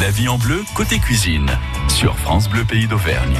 La 0.00 0.10
vie 0.10 0.28
en 0.28 0.38
bleu, 0.38 0.62
côté 0.74 0.98
cuisine, 0.98 1.50
sur 1.88 2.18
France 2.18 2.48
Bleu 2.48 2.64
Pays 2.64 2.88
d'Auvergne. 2.88 3.38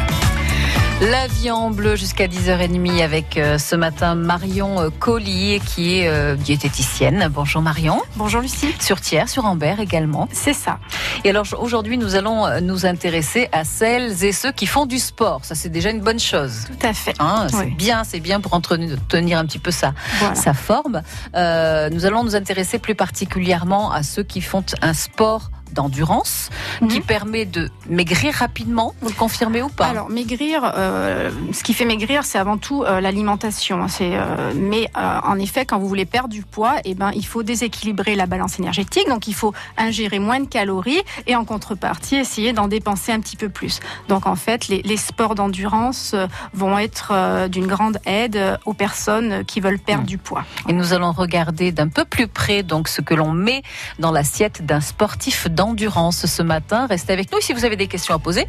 La 1.10 1.26
vie 1.26 1.50
en 1.50 1.70
bleu 1.70 1.96
jusqu'à 1.96 2.28
10h30 2.28 3.02
avec 3.02 3.36
euh, 3.36 3.58
ce 3.58 3.74
matin 3.74 4.14
Marion 4.14 4.80
euh, 4.80 4.90
Collier 4.90 5.60
qui 5.64 5.98
est 5.98 6.08
euh, 6.08 6.36
diététicienne. 6.36 7.28
Bonjour 7.32 7.60
Marion. 7.60 8.00
Bonjour 8.14 8.40
Lucie. 8.40 8.72
Sur 8.80 9.00
Thiers, 9.00 9.26
sur 9.26 9.44
Ambert 9.46 9.80
également. 9.80 10.28
C'est 10.32 10.52
ça. 10.52 10.78
Et 11.24 11.30
alors 11.30 11.46
aujourd'hui 11.58 11.98
nous 11.98 12.14
allons 12.14 12.60
nous 12.60 12.86
intéresser 12.86 13.48
à 13.50 13.64
celles 13.64 14.24
et 14.24 14.32
ceux 14.32 14.52
qui 14.52 14.66
font 14.66 14.86
du 14.86 15.00
sport. 15.00 15.44
Ça 15.44 15.56
c'est 15.56 15.70
déjà 15.70 15.90
une 15.90 16.00
bonne 16.00 16.20
chose. 16.20 16.66
Tout 16.68 16.86
à 16.86 16.94
fait. 16.94 17.14
Hein, 17.18 17.48
c'est 17.50 17.74
bien, 17.74 18.04
c'est 18.04 18.20
bien 18.20 18.40
pour 18.40 18.54
entretenir 18.54 19.38
un 19.38 19.46
petit 19.46 19.58
peu 19.58 19.72
sa, 19.72 19.92
sa 20.34 20.54
forme. 20.54 21.02
nous 21.34 22.06
allons 22.06 22.22
nous 22.22 22.36
intéresser 22.36 22.78
plus 22.78 22.94
particulièrement 22.94 23.90
à 23.90 24.04
ceux 24.04 24.22
qui 24.22 24.40
font 24.40 24.64
un 24.80 24.94
sport 24.94 25.50
d'endurance 25.74 26.50
qui 26.88 27.00
mhm. 27.00 27.04
permet 27.04 27.44
de 27.44 27.70
maigrir 27.88 28.34
rapidement. 28.34 28.94
Vous 29.00 29.08
le 29.08 29.14
confirmez 29.14 29.62
ou 29.62 29.68
pas? 29.68 29.86
Alors 29.86 30.08
maigrir, 30.08 30.72
euh, 30.76 31.30
ce 31.52 31.62
qui 31.62 31.74
fait 31.74 31.84
maigrir, 31.84 32.24
c'est 32.24 32.38
avant 32.38 32.56
tout 32.56 32.82
euh, 32.82 33.00
l'alimentation. 33.00 33.82
Hein. 33.82 33.88
C'est, 33.88 34.12
euh, 34.14 34.52
mais 34.54 34.88
en 34.94 35.38
effet, 35.38 35.66
quand 35.66 35.78
vous 35.78 35.88
voulez 35.88 36.04
perdre 36.04 36.28
du 36.28 36.42
poids, 36.42 36.76
eh 36.84 36.94
ben 36.94 37.10
il 37.14 37.26
faut 37.26 37.42
déséquilibrer 37.42 38.14
la 38.14 38.26
balance 38.26 38.58
énergétique. 38.58 39.08
Donc 39.08 39.28
il 39.28 39.34
faut 39.34 39.52
ingérer 39.76 40.18
moins 40.18 40.40
de 40.40 40.46
calories 40.46 41.02
et 41.26 41.36
en 41.36 41.44
contrepartie 41.44 42.16
essayer 42.16 42.52
d'en 42.52 42.68
dépenser 42.68 43.12
un 43.12 43.20
petit 43.20 43.36
peu 43.36 43.48
plus. 43.48 43.80
Donc 44.08 44.26
en 44.26 44.36
fait, 44.36 44.68
les, 44.68 44.82
les 44.82 44.96
sports 44.96 45.34
d'endurance 45.34 46.14
vont 46.52 46.78
être 46.78 47.48
d'une 47.48 47.66
grande 47.66 47.98
aide 48.06 48.58
aux 48.64 48.74
personnes 48.74 49.44
qui 49.44 49.60
veulent 49.60 49.78
perdre 49.78 50.04
hmm. 50.04 50.06
du 50.06 50.18
poids. 50.18 50.44
Et 50.68 50.72
nous 50.72 50.92
allons 50.92 51.12
regarder 51.12 51.72
d'un 51.72 51.88
peu 51.88 52.04
plus 52.04 52.28
près 52.28 52.62
donc 52.62 52.88
ce 52.88 53.00
que 53.00 53.14
l'on 53.14 53.32
met 53.32 53.62
dans 53.98 54.12
l'assiette 54.12 54.64
d'un 54.64 54.80
sportif 54.80 55.48
d'endurance 55.64 55.84
endurance 55.84 56.26
ce 56.26 56.42
matin. 56.42 56.86
Restez 56.86 57.12
avec 57.12 57.32
nous. 57.32 57.40
Si 57.40 57.52
vous 57.52 57.64
avez 57.64 57.76
des 57.76 57.86
questions 57.88 58.14
à 58.14 58.18
poser, 58.18 58.46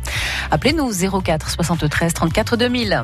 appelez-nous 0.52 0.92
04 1.22 1.50
73 1.50 2.14
34 2.14 2.58
2000. 2.58 3.04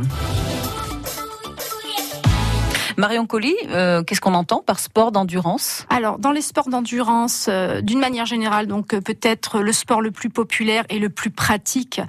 Marion 2.98 3.26
Colli, 3.26 3.56
euh, 3.70 4.04
qu'est-ce 4.04 4.22
qu'on 4.22 4.34
entend 4.34 4.62
par 4.62 4.80
sport 4.80 5.12
d'endurance? 5.12 5.86
Alors, 5.90 6.20
dans 6.20 6.32
les 6.32 6.42
sports 6.42 6.70
d'endurance, 6.70 7.48
euh, 7.50 7.82
d'une 7.82 8.00
manière 8.00 8.26
générale, 8.26 8.68
donc 8.68 8.94
euh, 8.94 9.02
peut-être 9.02 9.60
le 9.60 9.72
sport 9.72 10.02
le 10.02 10.12
plus 10.12 10.30
populaire 10.30 10.84
et 10.90 11.00
le 11.00 11.10
plus 11.10 11.32
pratique 11.32 12.02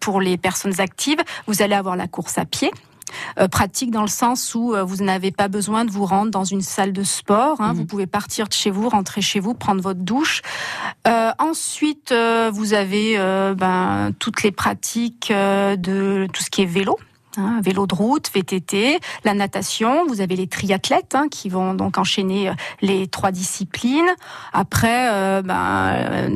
pour 0.00 0.20
les 0.20 0.36
personnes 0.38 0.80
actives, 0.80 1.20
vous 1.46 1.62
allez 1.62 1.74
avoir 1.74 1.94
la 1.94 2.08
course 2.08 2.38
à 2.38 2.44
pied. 2.44 2.70
Euh, 3.38 3.48
pratique 3.48 3.90
dans 3.90 4.02
le 4.02 4.08
sens 4.08 4.54
où 4.54 4.74
euh, 4.74 4.84
vous 4.84 5.02
n'avez 5.02 5.30
pas 5.30 5.48
besoin 5.48 5.84
de 5.84 5.90
vous 5.90 6.04
rendre 6.04 6.30
dans 6.30 6.44
une 6.44 6.62
salle 6.62 6.92
de 6.92 7.02
sport. 7.02 7.60
Hein. 7.60 7.72
Vous 7.72 7.82
mhm. 7.82 7.86
pouvez 7.86 8.06
partir 8.06 8.48
de 8.48 8.52
chez 8.52 8.70
vous, 8.70 8.88
rentrer 8.88 9.20
chez 9.20 9.40
vous, 9.40 9.54
prendre 9.54 9.82
votre 9.82 10.00
douche. 10.00 10.42
Euh, 11.06 11.30
ensuite, 11.38 12.14
vous 12.52 12.74
avez 12.74 13.16
ben, 13.56 14.12
toutes 14.18 14.42
les 14.42 14.52
pratiques 14.52 15.30
de 15.30 16.26
tout 16.32 16.42
ce 16.42 16.50
qui 16.50 16.62
est 16.62 16.66
vélo. 16.66 16.98
Hein, 17.38 17.60
vélo 17.62 17.86
de 17.86 17.94
route, 17.94 18.30
VTT, 18.34 19.00
la 19.24 19.32
natation. 19.32 20.04
Vous 20.06 20.20
avez 20.20 20.36
les 20.36 20.46
triathlètes 20.46 21.14
hein, 21.14 21.28
qui 21.30 21.48
vont 21.48 21.72
donc 21.72 21.96
enchaîner 21.96 22.50
euh, 22.50 22.54
les 22.82 23.06
trois 23.06 23.30
disciplines. 23.30 24.10
Après, 24.52 25.08
euh, 25.10 25.40
ben, 25.40 25.94
euh, 25.94 26.28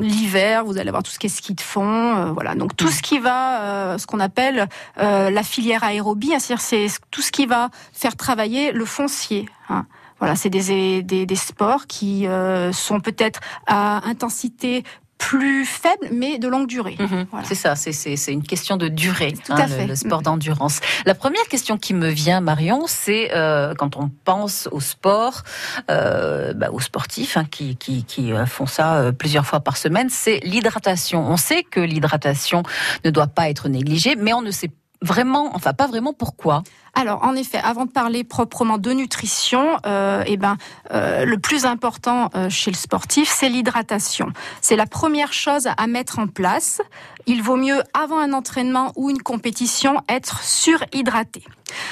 l'hiver, 0.00 0.64
vous 0.64 0.76
allez 0.76 0.88
avoir 0.88 1.04
tout 1.04 1.12
ce 1.12 1.20
qui 1.20 1.26
est 1.26 1.30
ski 1.30 1.54
de 1.54 1.60
fond. 1.60 2.32
voilà, 2.32 2.56
donc 2.56 2.76
tout 2.76 2.88
ce 2.88 3.00
qui 3.00 3.20
va, 3.20 3.96
ce 3.96 4.06
qu'on 4.06 4.18
appelle 4.18 4.68
la 4.96 5.42
filière 5.42 5.84
aérobie, 5.84 6.34
hein, 6.34 6.38
c'est-à-dire 6.40 6.62
c'est 6.62 6.86
tout 7.10 7.22
ce 7.22 7.30
qui 7.30 7.46
va 7.46 7.70
faire 7.92 8.16
travailler 8.16 8.72
le 8.72 8.84
foncier. 8.84 9.48
Hein. 9.68 9.86
Voilà, 10.18 10.36
c'est 10.36 10.50
des, 10.50 11.02
des, 11.02 11.26
des, 11.26 11.36
sports 11.36 11.86
qui 11.86 12.26
sont 12.72 13.00
peut-être 13.00 13.40
à 13.66 14.06
intensité 14.06 14.84
plus 15.20 15.66
faible, 15.66 16.08
mais 16.10 16.38
de 16.38 16.48
longue 16.48 16.66
durée. 16.66 16.96
Mhm. 16.98 17.26
C'est 17.44 17.54
ça, 17.54 17.76
c'est 17.76 18.32
une 18.32 18.42
question 18.42 18.76
de 18.76 18.88
durée, 18.88 19.32
Tout 19.32 19.52
hein, 19.52 19.66
le, 19.86 19.94
sport 19.94 20.22
d'endurance. 20.22 20.80
La 21.04 21.14
première 21.14 21.46
question 21.48 21.76
qui 21.76 21.92
me 21.92 22.08
vient, 22.08 22.40
Marion, 22.40 22.84
c'est 22.86 23.30
euh, 23.36 23.74
quand 23.74 23.96
on 23.96 24.10
pense 24.24 24.68
au 24.72 24.80
sport, 24.80 25.42
euh, 25.90 26.54
bah, 26.54 26.70
aux 26.72 26.80
sportifs 26.80 27.36
hein, 27.36 27.44
qui, 27.48 27.76
qui, 27.76 28.04
qui, 28.04 28.32
euh, 28.32 28.46
font 28.46 28.66
ça 28.66 28.96
euh, 28.96 29.12
plusieurs 29.12 29.44
fois 29.44 29.60
par 29.60 29.76
semaine, 29.76 30.08
c'est 30.10 30.40
l'hydratation. 30.42 31.20
On 31.28 31.36
sait 31.36 31.64
que 31.64 31.80
l'hydratation 31.80 32.62
ne 33.04 33.10
doit 33.10 33.26
pas 33.26 33.50
être 33.50 33.68
négligée, 33.68 34.16
mais 34.16 34.32
on 34.32 34.42
ne 34.42 34.50
sait 34.50 34.70
vraiment, 35.02 35.54
enfin 35.54 35.74
pas 35.74 35.86
vraiment 35.86 36.12
pourquoi. 36.12 36.62
Alors, 36.94 37.22
en 37.22 37.34
effet, 37.36 37.58
avant 37.58 37.84
de 37.84 37.90
parler 37.90 38.24
proprement 38.24 38.78
de 38.78 38.90
nutrition, 38.92 39.78
euh, 39.86 40.22
eh 40.26 40.36
ben, 40.36 40.56
euh, 40.92 41.24
le 41.24 41.38
plus 41.38 41.64
important 41.64 42.30
euh, 42.34 42.50
chez 42.50 42.70
le 42.70 42.76
sportif, 42.76 43.32
c'est 43.34 43.48
l'hydratation. 43.48 44.28
C'est 44.60 44.76
la 44.76 44.86
première 44.86 45.32
chose 45.32 45.68
à 45.76 45.86
mettre 45.86 46.18
en 46.18 46.26
place. 46.26 46.80
Il 47.26 47.42
vaut 47.42 47.56
mieux, 47.56 47.82
avant 47.94 48.18
un 48.18 48.32
entraînement 48.32 48.92
ou 48.96 49.10
une 49.10 49.22
compétition, 49.22 50.02
être 50.08 50.42
surhydraté. 50.42 51.44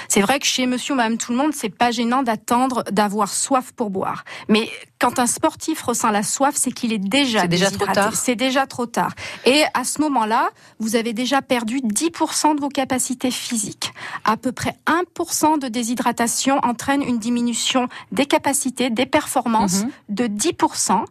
C'est 0.08 0.20
vrai 0.20 0.38
que 0.38 0.46
chez 0.46 0.66
monsieur 0.66 0.94
ou 0.94 0.96
madame 0.96 1.18
tout 1.18 1.32
le 1.32 1.38
monde, 1.38 1.52
c'est 1.54 1.68
pas 1.68 1.90
gênant 1.90 2.22
d'attendre 2.22 2.84
d'avoir 2.90 3.32
soif 3.32 3.72
pour 3.72 3.90
boire. 3.90 4.24
Mais 4.48 4.68
quand 4.98 5.18
un 5.18 5.26
sportif 5.26 5.82
ressent 5.82 6.10
la 6.10 6.22
soif, 6.22 6.54
c'est 6.56 6.72
qu'il 6.72 6.92
est 6.92 6.98
déjà 6.98 7.42
C'est 7.42 7.48
déjà 7.48 7.70
trop 7.70 7.86
tard. 7.86 8.16
C'est 8.16 8.34
déjà 8.34 8.66
trop 8.66 8.86
tard. 8.86 9.12
Et 9.44 9.62
à 9.74 9.84
ce 9.84 10.00
moment-là, 10.00 10.50
vous 10.80 10.96
avez 10.96 11.12
déjà 11.12 11.42
perdu 11.42 11.78
10% 11.80 12.56
de 12.56 12.60
vos 12.60 12.68
capacités 12.68 13.30
physiques. 13.30 13.92
À 14.24 14.36
peu 14.36 14.52
près 14.52 14.74
1% 14.88 15.58
de 15.60 15.68
déshydratation 15.68 16.58
entraîne 16.62 17.02
une 17.02 17.18
diminution 17.18 17.88
des 18.12 18.26
capacités, 18.26 18.90
des 18.90 19.06
performances 19.06 19.84
mhm. 19.84 19.90
de 20.08 20.24
10% 20.24 21.04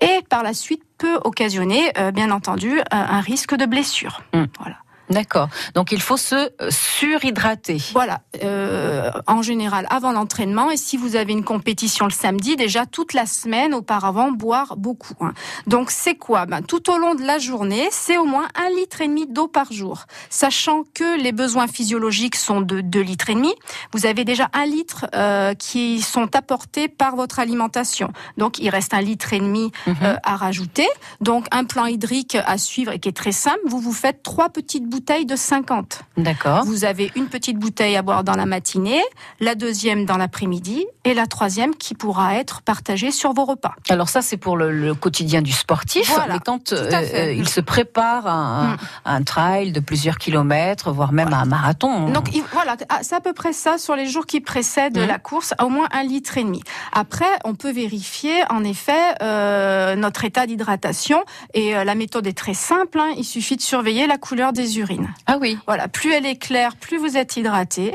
et 0.00 0.20
par 0.28 0.42
la 0.42 0.54
suite 0.54 0.82
peut 0.96 1.18
occasionner, 1.24 1.92
euh, 1.98 2.10
bien 2.10 2.30
entendu, 2.30 2.80
un 2.90 3.20
risque 3.20 3.54
de 3.54 3.66
blessure. 3.66 4.22
Mm. 4.32 4.44
Voilà. 4.58 4.76
D'accord. 5.10 5.48
Donc 5.74 5.90
il 5.90 6.00
faut 6.00 6.16
se 6.16 6.36
euh, 6.36 6.70
surhydrater. 6.70 7.78
Voilà. 7.92 8.20
Euh, 8.44 9.10
en 9.26 9.42
général, 9.42 9.86
avant 9.90 10.12
l'entraînement, 10.12 10.70
et 10.70 10.76
si 10.76 10.96
vous 10.96 11.16
avez 11.16 11.32
une 11.32 11.44
compétition 11.44 12.04
le 12.04 12.12
samedi, 12.12 12.54
déjà 12.54 12.86
toute 12.86 13.12
la 13.12 13.26
semaine 13.26 13.74
auparavant, 13.74 14.30
boire 14.30 14.76
beaucoup. 14.76 15.16
Hein. 15.20 15.32
Donc 15.66 15.90
c'est 15.90 16.14
quoi? 16.14 16.46
Ben, 16.46 16.62
Tout 16.62 16.90
au 16.90 16.98
long 16.98 17.16
de 17.16 17.24
la 17.24 17.38
journée, 17.38 17.88
c'est 17.90 18.18
au 18.18 18.24
moins 18.24 18.46
un 18.54 18.70
litre 18.76 19.00
et 19.00 19.08
demi 19.08 19.26
d'eau 19.26 19.48
par 19.48 19.72
jour. 19.72 20.04
Sachant 20.30 20.84
que 20.94 21.20
les 21.20 21.32
besoins 21.32 21.66
physiologiques 21.66 22.36
sont 22.36 22.60
de 22.60 22.80
2 22.80 23.00
litres 23.00 23.30
et 23.30 23.34
demi, 23.34 23.52
vous 23.92 24.06
avez 24.06 24.24
déjà 24.24 24.48
un 24.52 24.64
litre 24.64 25.06
euh, 25.16 25.54
qui 25.54 26.02
sont 26.02 26.36
apportés 26.36 26.86
par 26.86 27.16
votre 27.16 27.40
alimentation. 27.40 28.12
Donc 28.36 28.60
il 28.60 28.68
reste 28.70 28.94
un 28.94 29.00
litre 29.00 29.32
et 29.32 29.40
demi 29.40 29.72
mhm. 29.88 29.96
euh, 30.02 30.16
à 30.22 30.36
rajouter. 30.36 30.86
Donc 31.20 31.46
un 31.50 31.64
plan 31.64 31.86
hydrique 31.86 32.36
à 32.36 32.58
suivre 32.58 32.92
et 32.92 33.00
qui 33.00 33.08
est 33.08 33.16
très 33.16 33.32
simple. 33.32 33.58
Vous 33.66 33.80
vous 33.80 33.92
faites 33.92 34.22
trois 34.22 34.50
petites 34.50 34.84
bouteilles 34.84 34.99
bouteille 35.00 35.24
de 35.24 35.34
50. 35.34 36.02
D'accord. 36.18 36.66
Vous 36.66 36.84
avez 36.84 37.10
une 37.16 37.28
petite 37.28 37.56
bouteille 37.56 37.96
à 37.96 38.02
boire 38.02 38.22
dans 38.22 38.34
la 38.34 38.44
matinée, 38.44 39.00
la 39.40 39.54
deuxième 39.54 40.04
dans 40.04 40.18
l'après-midi 40.18 40.84
et 41.04 41.14
la 41.14 41.26
troisième 41.26 41.74
qui 41.74 41.94
pourra 41.94 42.34
être 42.34 42.60
partagée 42.60 43.10
sur 43.10 43.32
vos 43.32 43.46
repas. 43.46 43.74
Alors 43.88 44.10
ça, 44.10 44.20
c'est 44.20 44.36
pour 44.36 44.58
le, 44.58 44.92
quotidien 44.94 45.40
du 45.40 45.52
sportif. 45.52 46.12
Mais 46.28 46.38
quand 46.44 46.74
euh, 46.74 46.90
euh, 46.92 47.32
il 47.32 47.48
se 47.48 47.62
prépare 47.62 48.26
à 48.26 48.76
un, 49.06 49.20
mm. 49.20 49.24
trail 49.24 49.72
de 49.72 49.80
plusieurs 49.80 50.18
kilomètres, 50.18 50.92
voire 50.92 51.12
même 51.12 51.32
à 51.32 51.38
un 51.38 51.46
marathon. 51.46 52.10
Donc 52.10 52.28
voilà, 52.52 52.76
ah, 52.90 52.98
c'est 53.00 53.14
à 53.14 53.20
peu 53.20 53.32
près 53.32 53.54
ça 53.54 53.78
sur 53.78 53.96
les 53.96 54.06
jours 54.06 54.26
qui 54.26 54.42
précèdent 54.42 54.98
mm. 54.98 55.06
la 55.06 55.18
course, 55.18 55.54
au 55.62 55.70
moins 55.70 55.88
un 55.92 56.02
litre 56.02 56.36
et 56.36 56.44
demi. 56.44 56.62
Après, 56.92 57.38
on 57.46 57.54
peut 57.54 57.72
vérifier 57.72 58.42
en 58.50 58.64
effet 58.64 59.14
euh, 59.22 59.96
notre 59.96 60.26
état 60.26 60.46
d'hydratation 60.46 61.24
et 61.54 61.72
la 61.72 61.94
méthode 61.94 62.26
est 62.26 62.36
très 62.36 62.52
simple. 62.52 62.98
Hein. 62.98 63.14
il 63.16 63.24
suffit 63.24 63.56
de 63.56 63.62
surveiller 63.62 64.06
la 64.06 64.18
couleur 64.18 64.52
des 64.52 64.78
urines. 64.78 64.89
Ah 65.26 65.38
oui. 65.40 65.58
Voilà, 65.66 65.88
plus 65.88 66.12
elle 66.12 66.26
est 66.26 66.36
claire, 66.36 66.76
plus 66.76 66.96
vous 66.96 67.16
êtes 67.16 67.36
hydraté. 67.36 67.94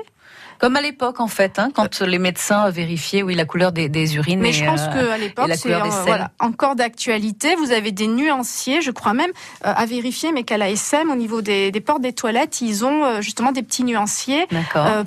Comme 0.60 0.78
à 0.78 0.82
l'époque, 0.82 1.20
en 1.20 1.28
fait, 1.28 1.60
hein, 1.60 1.70
quand 1.74 2.02
les 2.02 2.20
médecins 2.20 2.70
vérifiaient 2.70 3.24
oui, 3.24 3.36
la 3.36 3.46
couleur 3.46 3.72
des, 3.72 4.16
urines. 4.16 4.40
Mais 4.40 4.54
je 4.54 4.64
pense 4.66 4.82
euh, 4.82 5.10
qu'à 5.10 5.18
l'époque, 5.18 5.52
c'est 5.56 5.74
voilà, 6.06 6.32
encore 6.40 6.76
d'actualité. 6.76 7.56
Vous 7.56 7.72
avez 7.72 7.92
des 7.92 8.08
nuanciers, 8.08 8.82
je 8.82 8.92
crois 8.92 9.14
même, 9.14 9.32
euh, 9.66 9.74
à 9.76 9.86
vérifier, 9.86 10.32
mais 10.32 10.44
qu'à 10.44 10.58
l'ASM, 10.58 11.10
au 11.12 11.16
niveau 11.16 11.42
des, 11.42 11.72
portes 11.86 12.02
des 12.02 12.14
toilettes, 12.14 12.62
ils 12.62 12.86
ont 12.86 13.04
euh, 13.04 13.22
justement 13.22 13.52
des 13.52 13.64
petits 13.64 13.84
nuanciers 13.84 14.48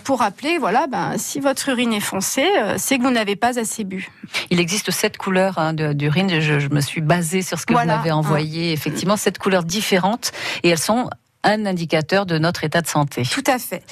pour 0.05 0.21
rappeler, 0.21 0.59
voilà, 0.59 0.87
ben, 0.87 1.15
si 1.17 1.41
votre 1.41 1.69
urine 1.69 1.93
est 1.93 2.01
foncée, 2.01 2.49
c'est 2.77 2.99
que 2.99 3.03
vous 3.03 3.11
n'avez 3.11 3.37
pas 3.37 3.59
assez 3.59 3.85
bu. 3.85 4.11
Il 4.51 4.61
existe 4.61 4.91
sept 4.91 5.17
couleurs 5.17 5.59
hein, 5.59 5.73
d'urine. 5.73 6.41
Je, 6.41 6.69
me 6.69 6.81
suis 6.81 7.01
basée 7.01 7.43
sur 7.43 7.59
ce 7.59 7.67
que 7.67 7.73
vous 7.73 7.85
m'avez 7.85 8.13
envoyé. 8.13 8.73
Effectivement, 8.73 9.17
sept 9.17 9.39
couleurs 9.39 9.65
différentes, 9.65 10.33
et 10.63 10.69
elles 10.69 10.79
sont 10.79 11.09
un 11.45 11.67
indicateur 11.67 12.27
de 12.27 12.39
notre 12.39 12.65
état 12.65 12.81
de 12.81 12.87
santé. 12.87 13.23
Tout 13.23 13.45
à 13.47 13.59
fait. 13.59 13.83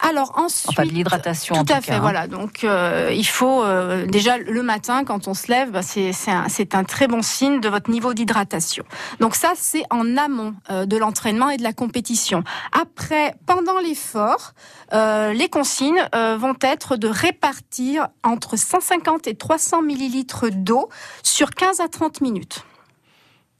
Alors 0.00 0.32
ensuite, 0.38 0.70
enfin 0.70 0.84
de 0.84 0.90
l'hydratation. 0.90 1.54
Tout, 1.54 1.60
en 1.60 1.64
tout 1.64 1.72
à 1.72 1.80
fait. 1.80 1.92
Hein. 1.92 2.00
Voilà. 2.00 2.26
Donc 2.26 2.64
euh, 2.64 3.12
il 3.14 3.26
faut 3.26 3.62
euh, 3.62 4.06
déjà 4.06 4.38
le 4.38 4.62
matin 4.62 5.04
quand 5.04 5.28
on 5.28 5.34
se 5.34 5.50
lève, 5.50 5.70
bah, 5.70 5.82
c'est 5.82 6.12
un, 6.28 6.46
un, 6.72 6.84
très 6.84 7.06
bon 7.06 7.22
signe 7.22 7.60
de 7.60 7.68
votre 7.68 7.90
niveau 7.90 8.12
d'hydratation. 8.12 8.84
Donc 9.20 9.34
ça 9.34 9.52
c'est 9.54 9.84
en 9.90 10.16
amont 10.16 10.54
euh, 10.70 10.86
de 10.86 10.96
l'entraînement 10.96 11.50
et 11.50 11.56
de 11.56 11.62
la 11.62 11.72
compétition. 11.72 12.42
Après, 12.72 13.34
pendant 13.46 13.78
l'effort, 13.78 14.52
les 14.92 15.48
consignes 15.50 16.00
vont 16.12 16.54
être 16.60 16.96
de 16.96 17.08
répartir 17.08 18.08
entre 18.22 18.56
150 18.56 19.26
et 19.26 19.34
300 19.34 19.82
millilitres 19.82 20.46
d'eau 20.50 20.88
sur 21.22 21.50
15 21.50 21.80
à 21.80 21.88
30 21.88 22.20
minutes. 22.20 22.64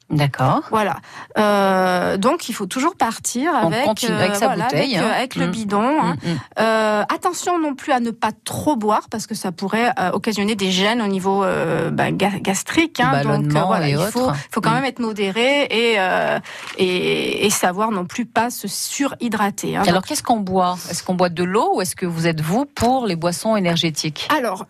D'accord. 0.09 0.61
Voilà. 0.69 0.97
Euh, 1.37 2.15
donc 2.15 2.47
il 2.47 2.53
faut 2.53 2.65
toujours 2.65 2.95
partir 2.95 3.53
avec, 3.53 4.05
euh, 4.05 4.17
avec 4.17 4.35
sa 4.35 4.55
bouteille, 4.55 4.95
avec, 4.95 5.05
hein. 5.05 5.11
avec 5.13 5.35
le 5.35 5.47
mm. 5.47 5.51
bidon. 5.51 6.01
Hein. 6.01 6.15
Mm, 6.23 6.29
mm. 6.29 6.39
Euh, 6.59 7.01
attention 7.13 7.59
non 7.59 7.75
plus 7.75 7.91
à 7.91 7.99
ne 7.99 8.11
pas 8.11 8.31
trop 8.45 8.77
boire 8.77 9.07
parce 9.11 9.27
que 9.27 9.35
ça 9.35 9.51
pourrait 9.51 9.91
euh, 9.99 10.11
occasionner 10.11 10.55
des 10.55 10.71
gènes 10.71 11.01
au 11.01 11.07
niveau 11.07 11.43
euh, 11.43 11.89
bah, 11.89 12.11
gastrique. 12.11 13.01
Hein. 13.01 13.21
Donc 13.23 13.51
voilà, 13.51 13.89
il 13.89 13.97
faut, 13.97 14.31
faut, 14.49 14.61
quand 14.61 14.71
même 14.71 14.85
être 14.85 14.99
modéré 14.99 15.63
et, 15.63 15.97
et, 16.77 17.45
et 17.45 17.49
savoir 17.49 17.91
non 17.91 18.05
plus 18.05 18.25
pas 18.25 18.49
se 18.49 18.69
surhydrater. 18.69 19.75
Hein. 19.75 19.83
Alors 19.87 20.03
qu'est-ce 20.03 20.23
qu'on 20.23 20.39
boit? 20.39 20.77
Est-ce 20.89 21.03
qu'on 21.03 21.15
boit 21.15 21.29
de 21.29 21.43
l'eau 21.43 21.75
ou 21.75 21.81
est-ce 21.81 21.97
que 21.97 22.05
vous 22.05 22.27
êtes 22.27 22.39
vous 22.39 22.65
pour 22.65 23.07
les 23.07 23.17
boissons 23.17 23.57
énergétiques? 23.57 24.29
Alors. 24.37 24.65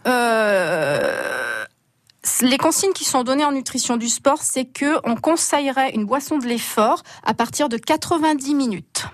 Euh 2.42 2.46
les 2.46 2.58
consignes 2.58 2.94
qui 2.94 3.06
sont 3.06 3.24
données 3.24 3.46
en 3.46 3.52
nutrition 3.52 3.98
du 3.98 4.10
sport, 4.10 4.40
c'est 4.42 4.66
que 4.66 5.00
on 5.04 5.16
conseillerait 5.16 5.92
une 5.92 6.06
boisson 6.06 6.38
de 6.38 6.46
l'effort 6.46 7.04
à 7.24 7.34
partir 7.34 7.70
de 7.70 7.78
90 7.78 8.56
minutes. 8.56 9.06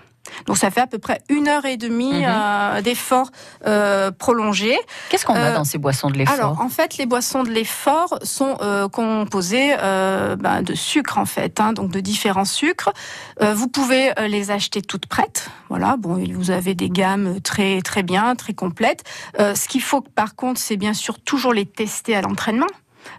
Donc 0.46 0.56
ça 0.56 0.70
fait 0.70 0.80
à 0.80 0.86
peu 0.86 0.98
près 0.98 1.20
une 1.28 1.48
heure 1.48 1.64
et 1.64 1.76
demie 1.76 2.12
mhm. 2.12 2.26
euh, 2.26 2.82
d'effort 2.82 3.30
euh, 3.66 4.10
prolongé. 4.10 4.76
Qu'est-ce 5.10 5.26
qu'on 5.26 5.34
a 5.34 5.50
euh, 5.50 5.54
dans 5.54 5.64
ces 5.64 5.78
boissons 5.78 6.10
de 6.10 6.16
l'effort 6.16 6.34
Alors 6.34 6.60
en 6.60 6.68
fait, 6.68 6.96
les 6.96 7.06
boissons 7.06 7.42
de 7.42 7.50
l'effort 7.50 8.18
sont 8.22 8.56
composées 8.90 9.76
ben, 9.76 10.62
de 10.62 10.74
sucre 10.74 11.18
en 11.18 11.26
fait, 11.26 11.60
hein, 11.60 11.72
donc 11.72 11.90
de 11.90 12.00
différents 12.00 12.44
sucres. 12.44 12.92
vous 13.40 13.68
pouvez 13.68 14.12
les 14.28 14.50
acheter 14.50 14.82
toutes 14.82 15.06
prêtes. 15.06 15.48
Voilà, 15.68 15.96
bon, 15.98 16.24
vous 16.34 16.50
avez 16.50 16.74
des 16.74 16.88
gammes 16.88 17.40
très 17.40 17.82
très 17.82 18.02
bien, 18.02 18.34
très 18.34 18.54
complètes. 18.54 19.04
ce 19.38 19.68
qu'il 19.68 19.82
faut 19.82 20.00
par 20.00 20.34
contre, 20.34 20.60
c'est 20.60 20.76
bien 20.76 20.94
sûr 20.94 21.20
toujours 21.20 21.52
les 21.52 21.66
tester 21.66 22.16
à 22.16 22.22
l'entraînement. 22.22 22.66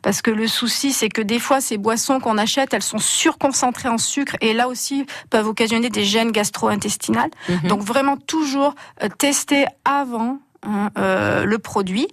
Parce 0.02 0.22
que 0.22 0.32
le 0.32 0.48
souci, 0.48 0.94
c'est 0.94 1.10
que 1.10 1.22
des 1.22 1.40
fois, 1.40 1.62
ces 1.62 1.78
boissons 1.78 2.20
qu'on 2.20 2.38
achète, 2.38 2.74
elles 2.74 2.84
sont 2.84 3.00
surconcentrées 3.00 3.90
en 3.90 3.98
sucre 3.98 4.36
et 4.42 4.54
là 4.54 4.68
aussi 4.68 5.06
peuvent 5.30 5.48
occasionner 5.48 5.90
des 5.90 6.06
gènes 6.06 6.32
gastro-intestinales. 6.32 7.32
Mhm. 7.50 7.68
Donc 7.70 7.82
vraiment 7.82 8.18
toujours 8.18 8.76
euh, 9.04 9.10
tester 9.10 9.66
avant 9.84 10.40
Hein, 10.66 10.90
euh, 10.98 11.46
le 11.46 11.60
produit. 11.60 12.08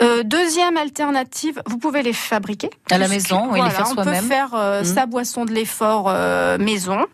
Euh, 0.00 0.22
deuxième 0.22 0.76
alternative, 0.76 1.62
vous 1.66 1.78
pouvez 1.78 2.02
les 2.02 2.12
fabriquer 2.12 2.70
à 2.90 2.98
la 2.98 3.08
maison, 3.08 3.48
oui, 3.50 3.62
les 3.62 3.70
faire 3.70 3.86
soi-même. 3.86 4.14
On 4.16 4.20
peut 4.20 4.26
faire 4.26 4.54
euh, 4.54 4.82
mmh. 4.82 4.84
sa 4.84 5.06
boisson 5.06 5.44
de 5.44 5.52
l'effort 5.52 6.12
maison. 6.58 7.06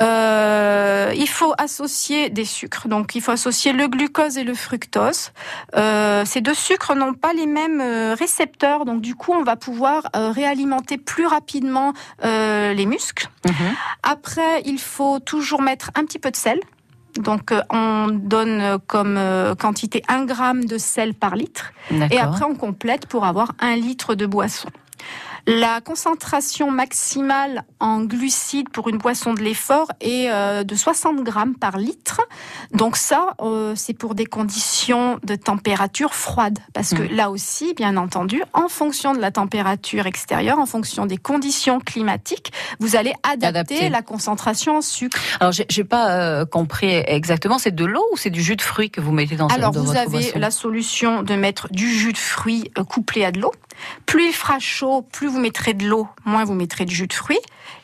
il 0.00 1.28
faut 1.28 1.52
associer 1.58 2.30
des 2.30 2.44
sucres, 2.44 2.88
donc 2.88 3.14
il 3.14 3.20
faut 3.20 3.32
associer 3.32 3.72
le 3.72 3.86
glucose 3.88 4.38
et 4.38 4.44
le 4.44 4.54
fructose. 4.54 5.32
ces 5.74 6.40
deux 6.40 6.54
sucres 6.54 6.94
n'ont 6.94 7.14
pas 7.14 7.32
les 7.34 7.46
mêmes 7.46 7.82
récepteurs, 8.18 8.84
donc 8.84 9.02
du 9.02 9.14
coup 9.14 9.32
on 9.32 9.42
va 9.42 9.56
pouvoir 9.56 10.08
réalimenter 10.14 10.96
plus 10.96 11.26
rapidement 11.26 11.92
les 12.22 12.86
muscles. 12.86 13.28
Mmh. 13.46 13.50
Après, 14.02 14.62
il 14.64 14.78
faut 14.78 15.18
toujours 15.18 15.60
mettre 15.60 15.90
un 15.94 16.04
petit 16.04 16.18
peu 16.18 16.30
de 16.30 16.36
sel. 16.36 16.60
Donc 17.20 17.52
euh, 17.52 17.62
on 17.70 18.08
donne 18.10 18.78
comme 18.86 19.16
euh, 19.16 19.54
quantité 19.54 20.02
1 20.08 20.24
gramme 20.24 20.64
de 20.64 20.78
sel 20.78 21.14
par 21.14 21.36
litre 21.36 21.72
et 22.10 22.18
après 22.18 22.44
on 22.44 22.54
complète 22.54 23.06
pour 23.06 23.24
avoir 23.24 23.52
un 23.60 23.76
litre 23.76 24.14
de 24.14 24.26
boisson. 24.26 24.68
La 25.46 25.82
concentration 25.82 26.70
maximale 26.70 27.64
en 27.78 28.00
glucides 28.00 28.70
pour 28.70 28.88
une 28.88 28.96
boisson 28.96 29.34
de 29.34 29.42
l'effort 29.42 29.92
est 30.00 30.30
euh, 30.30 30.64
de 30.64 30.74
60 30.74 31.22
grammes 31.22 31.54
par 31.54 31.76
litre. 31.76 32.22
Donc 32.72 32.96
ça, 32.96 33.34
euh, 33.40 33.74
c'est 33.76 33.92
pour 33.92 34.14
des 34.14 34.24
conditions 34.24 35.18
de 35.22 35.34
température 35.34 36.14
froide. 36.14 36.58
Parce 36.72 36.94
que 36.94 37.02
mm. 37.02 37.14
là 37.14 37.30
aussi, 37.30 37.74
bien 37.74 37.98
entendu, 37.98 38.42
en 38.54 38.68
fonction 38.68 39.12
de 39.12 39.20
la 39.20 39.30
température 39.30 40.06
extérieure, 40.06 40.58
en 40.58 40.66
fonction 40.66 41.04
des 41.04 41.18
conditions 41.18 41.78
climatiques, 41.78 42.52
vous 42.80 42.96
allez 42.96 43.12
adapter, 43.22 43.90
la 43.90 44.00
concentration 44.00 44.78
en 44.78 44.82
sucre. 44.82 45.18
Alors, 45.40 45.52
j'ai 45.52 45.84
pas 45.84 46.10
euh, 46.12 46.46
compris 46.46 46.90
exactement. 46.90 47.58
C'est 47.58 47.74
de 47.74 47.84
l'eau 47.84 48.04
ou 48.12 48.16
c'est 48.16 48.30
du 48.30 48.42
jus 48.42 48.56
de 48.56 48.62
fruits 48.62 48.90
que 48.90 49.02
vous 49.02 49.12
mettez 49.12 49.36
dans, 49.36 49.48
Alors, 49.48 49.72
dans 49.72 49.82
vous 49.82 49.96
avez 49.96 50.32
la 50.36 50.50
solution 50.50 51.22
de 51.22 51.34
mettre 51.34 51.68
du 51.70 51.88
jus 51.88 52.12
de 52.12 52.18
fruits 52.18 52.70
couplé 52.88 53.24
à 53.26 53.30
de 53.30 53.40
l'eau. 53.40 53.52
Plus 54.06 54.28
il 54.28 54.32
fera 54.32 54.58
chaud, 54.58 55.02
plus 55.02 55.33
vous 55.34 55.40
mettrez 55.40 55.74
de 55.74 55.86
l'eau, 55.86 56.08
moins 56.24 56.44
vous 56.44 56.54
mettrez 56.54 56.84
du 56.84 56.94
jus 56.94 57.06
de 57.06 57.12
fruits, 57.12 57.40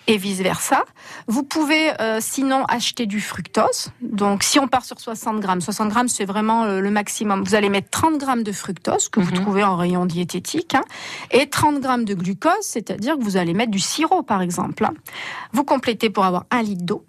et 0.06 0.16
vice-versa. 0.16 0.84
Vous 1.26 1.42
pouvez 1.42 1.92
euh, 2.00 2.18
sinon 2.20 2.64
acheter 2.66 3.06
du 3.06 3.20
fructose. 3.20 3.90
Donc 4.00 4.42
si 4.42 4.58
on 4.58 4.68
part 4.68 4.84
sur 4.84 4.98
60 5.00 5.40
grammes, 5.40 5.60
60 5.60 5.88
grammes 5.88 6.08
c'est 6.08 6.24
vraiment 6.24 6.64
euh, 6.64 6.80
le 6.80 6.90
maximum. 6.90 7.42
Vous 7.44 7.54
allez 7.54 7.68
mettre 7.68 7.90
30 7.90 8.18
grammes 8.18 8.42
de 8.42 8.52
fructose 8.52 9.08
que 9.08 9.20
vous 9.20 9.32
mhm. 9.32 9.42
trouvez 9.42 9.64
en 9.64 9.76
rayon 9.76 10.06
diététique, 10.06 10.74
hein, 10.74 10.84
et 11.30 11.48
30 11.48 11.80
grammes 11.80 12.04
de 12.04 12.14
glucose, 12.14 12.52
c'est-à-dire 12.62 13.18
que 13.18 13.22
vous 13.22 13.36
allez 13.36 13.54
mettre 13.54 13.72
du 13.72 13.80
sirop 13.80 14.22
par 14.22 14.42
exemple. 14.42 14.84
Hein. 14.84 14.94
Vous 15.52 15.64
complétez 15.64 16.08
pour 16.08 16.24
avoir 16.24 16.46
un 16.50 16.62
litre 16.62 16.84
d'eau 16.84 17.04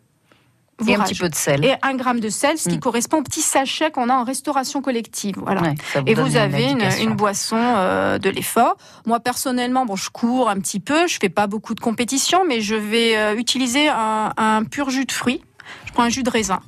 et 0.88 0.96
un 0.96 1.04
petit 1.04 1.16
peu 1.16 1.30
de 1.30 1.36
sel. 1.36 1.66
Et 1.66 1.76
un 1.82 1.96
gramme 1.96 2.20
de 2.20 2.30
sel, 2.30 2.58
ce 2.58 2.70
qui 2.70 2.78
mm. 2.78 2.82
correspond 2.82 3.18
au 3.18 3.24
petit 3.24 3.42
sachet 3.42 3.92
qu'on 3.92 4.10
a 4.10 4.14
en 4.14 4.24
restauration 4.24 4.82
collective. 4.82 5.36
Voilà. 5.38 5.74
et 6.06 6.14
vous 6.14 6.38
avez 6.38 6.72
une, 7.02 7.14
boisson 7.14 7.58
euh, 7.60 8.18
de 8.18 8.30
l'effort. 8.30 8.78
Moi 9.06 9.20
personnellement, 9.20 9.86
bon, 9.86 9.96
je 9.96 10.10
cours 10.10 10.50
un 10.50 10.60
petit 10.60 10.80
peu, 10.80 11.08
je 11.08 11.18
fais 11.20 11.30
pas 11.30 11.48
beaucoup 11.48 11.76
de 11.76 11.80
compétition, 11.80 12.44
mais 12.48 12.62
je 12.62 12.76
vais 12.76 13.18
euh, 13.18 13.36
utiliser 13.36 13.90
un, 13.90 14.32
un 14.38 14.64
pur 14.64 14.90
jus 14.90 15.06
de 15.06 15.12
fruits. 15.12 15.42
Je 15.86 15.92
prends 15.94 16.04
un 16.04 16.10
jus 16.10 16.24
de 16.24 16.30
raisin. 16.30 16.62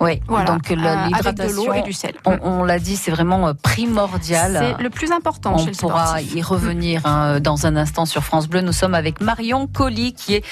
Oui, 0.00 0.20
voilà. 0.26 0.44
donc 0.44 0.68
l'hydratation 0.68 1.72
et 1.72 1.82
du 1.82 1.92
sel. 1.92 2.14
On, 2.24 2.64
l'a 2.64 2.78
dit, 2.78 2.96
c'est 2.96 3.10
vraiment 3.10 3.48
euh, 3.48 3.52
primordial. 3.54 4.58
C'est 4.76 4.82
le 4.82 4.90
plus 4.90 5.10
important 5.12 5.54
on 5.54 5.58
chez 5.58 5.70
le 5.70 5.76
pourra 5.76 6.20
y 6.20 6.42
revenir 6.42 7.02
hein, 7.04 7.40
dans 7.40 7.66
un 7.66 7.76
instant 7.76 8.04
sur 8.04 8.22
France 8.22 8.48
Bleu. 8.48 8.60
Nous 8.60 8.72
sommes 8.72 8.94
avec 8.94 9.20
Marion 9.20 9.66
Colli, 9.66 10.12
qui 10.12 10.34
est 10.34 10.44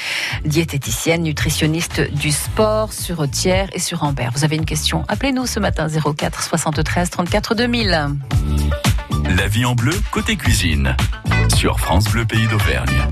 diététicienne, 0.44 1.22
nutritionniste 1.22 2.00
du 2.12 2.32
sport 2.32 2.92
sur 2.92 3.28
Thiers 3.28 3.66
et 3.72 3.78
sur 3.78 4.02
Ambert. 4.02 4.32
Vous 4.34 4.44
avez 4.44 4.56
une 4.56 4.64
question 4.64 5.04
Appelez-nous 5.08 5.46
ce 5.46 5.60
matin 5.60 5.86
04 5.88 6.42
73 6.42 7.10
34 7.10 7.54
2000. 7.54 8.08
La 9.36 9.48
vie 9.48 9.64
en 9.64 9.74
bleu 9.74 9.92
côté 10.10 10.36
cuisine 10.36 10.96
sur 11.54 11.80
France 11.80 12.04
Bleu 12.04 12.24
Pays 12.24 12.46
d'Auvergne. 12.48 13.08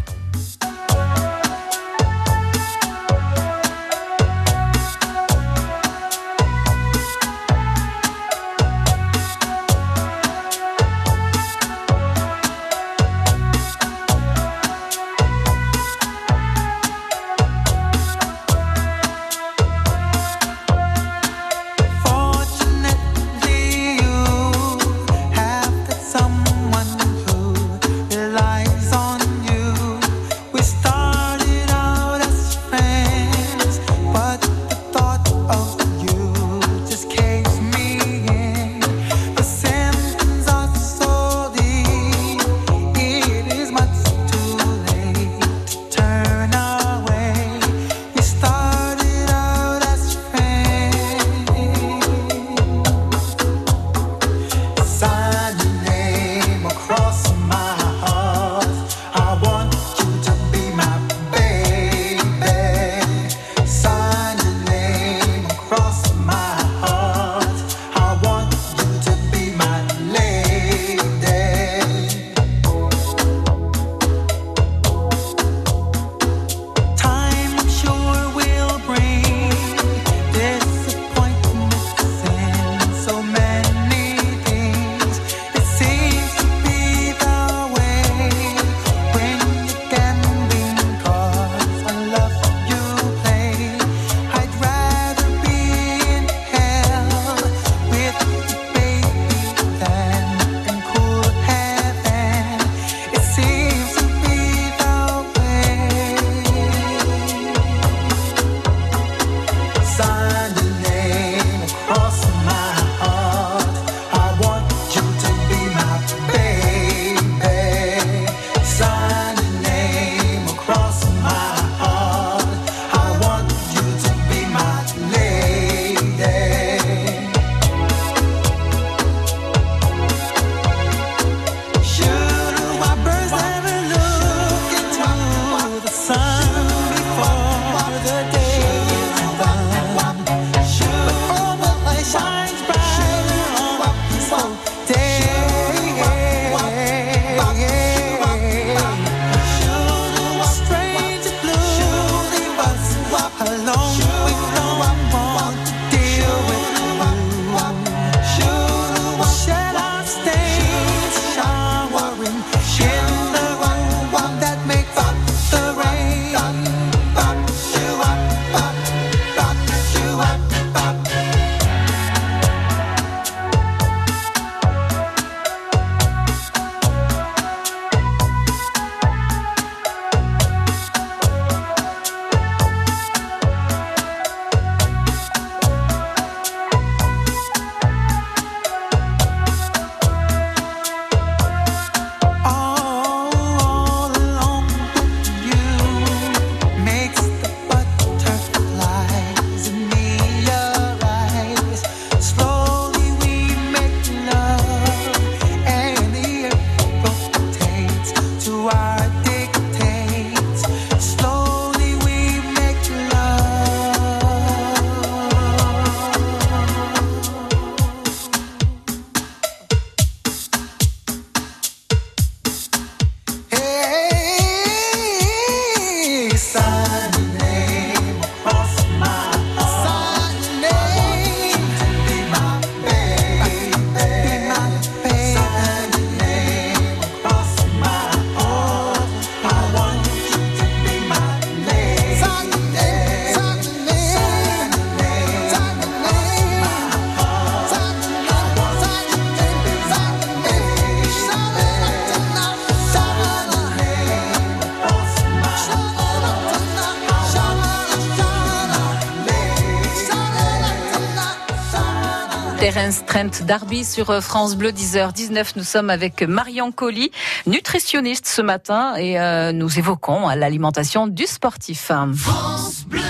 Darby 263.41 263.85
sur 263.85 264.11
euh, 264.11 264.21
France 264.21 264.57
Bleu 264.57 264.71
10h19. 264.71 265.53
Nous 265.57 265.65
sommes 265.65 265.91
avec 265.91 266.23
Marion 266.23 266.71
Colli, 266.71 267.11
nutritionniste 267.47 268.27
ce 268.27 268.43
matin 268.43 268.95
et 268.97 269.19
euh, 269.19 269.53
nous 269.53 269.79
évoquons 269.79 270.29
euh, 270.29 270.35
l'alimentation 270.35 271.07
du 271.07 271.27
sportif. 271.27 271.91
France 272.15 272.85
Bleu. 272.87 273.01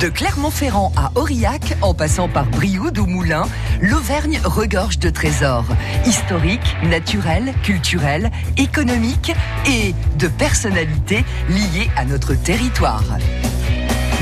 De 0.00 0.08
Clermont-Ferrand 0.08 0.92
à 0.96 1.10
Aurillac, 1.14 1.76
en 1.82 1.92
passant 1.92 2.28
par 2.28 2.46
Brioude 2.46 2.98
ou 2.98 3.06
Moulins, 3.06 3.46
l'Auvergne 3.82 4.40
regorge 4.44 4.98
de 4.98 5.10
trésors 5.10 5.66
historiques, 6.06 6.76
naturels, 6.84 7.52
culturels, 7.62 8.30
économiques 8.56 9.32
et 9.66 9.94
de 10.18 10.28
personnalités 10.28 11.24
liées 11.50 11.90
à 11.96 12.06
notre 12.06 12.34
territoire. 12.34 13.04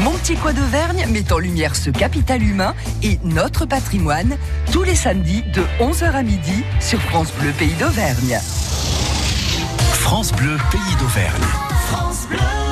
Mon 0.02 0.12
petit 0.12 0.36
coin 0.36 0.52
d'Auvergne 0.52 1.06
met 1.10 1.32
en 1.32 1.38
lumière 1.38 1.74
ce 1.74 1.90
capital 1.90 2.42
humain 2.42 2.74
et 3.02 3.18
notre 3.24 3.66
patrimoine 3.66 4.36
tous 4.72 4.84
les 4.84 4.94
samedis 4.94 5.42
de 5.54 5.62
11h 5.80 6.12
à 6.12 6.22
midi 6.22 6.62
sur 6.80 7.00
France 7.00 7.32
Bleu 7.40 7.50
Pays 7.58 7.74
d'Auvergne. 7.74 8.38
France 9.92 10.32
Bleu 10.32 10.56
Pays 10.70 10.96
d'Auvergne. 11.00 11.42
France 11.90 12.28
Bleu. 12.28 12.67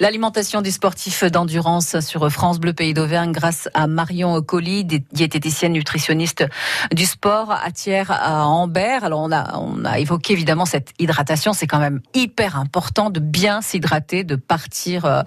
L'alimentation 0.00 0.62
du 0.62 0.70
sportif 0.70 1.24
d'endurance 1.24 2.00
sur 2.00 2.30
France 2.30 2.58
Bleu 2.58 2.72
Pays 2.72 2.94
d'Auvergne 2.94 3.32
grâce 3.32 3.68
à 3.74 3.86
Marion 3.86 4.40
Colli, 4.42 4.84
diététicienne 4.84 5.72
nutritionniste 5.72 6.44
du 6.92 7.06
sport 7.06 7.50
à 7.52 7.70
Thiers 7.70 8.10
à 8.10 8.46
Ambert. 8.46 9.04
Alors 9.04 9.20
on 9.20 9.32
a 9.32 9.58
on 9.58 9.84
a 9.84 9.98
évoqué 9.98 10.32
évidemment 10.32 10.64
cette 10.64 10.92
hydratation, 10.98 11.52
c'est 11.52 11.66
quand 11.66 11.78
même 11.78 12.00
hyper 12.14 12.56
important 12.56 13.10
de 13.10 13.20
bien 13.20 13.60
s'hydrater, 13.60 14.24
de 14.24 14.36
partir 14.36 15.04
euh, 15.04 15.22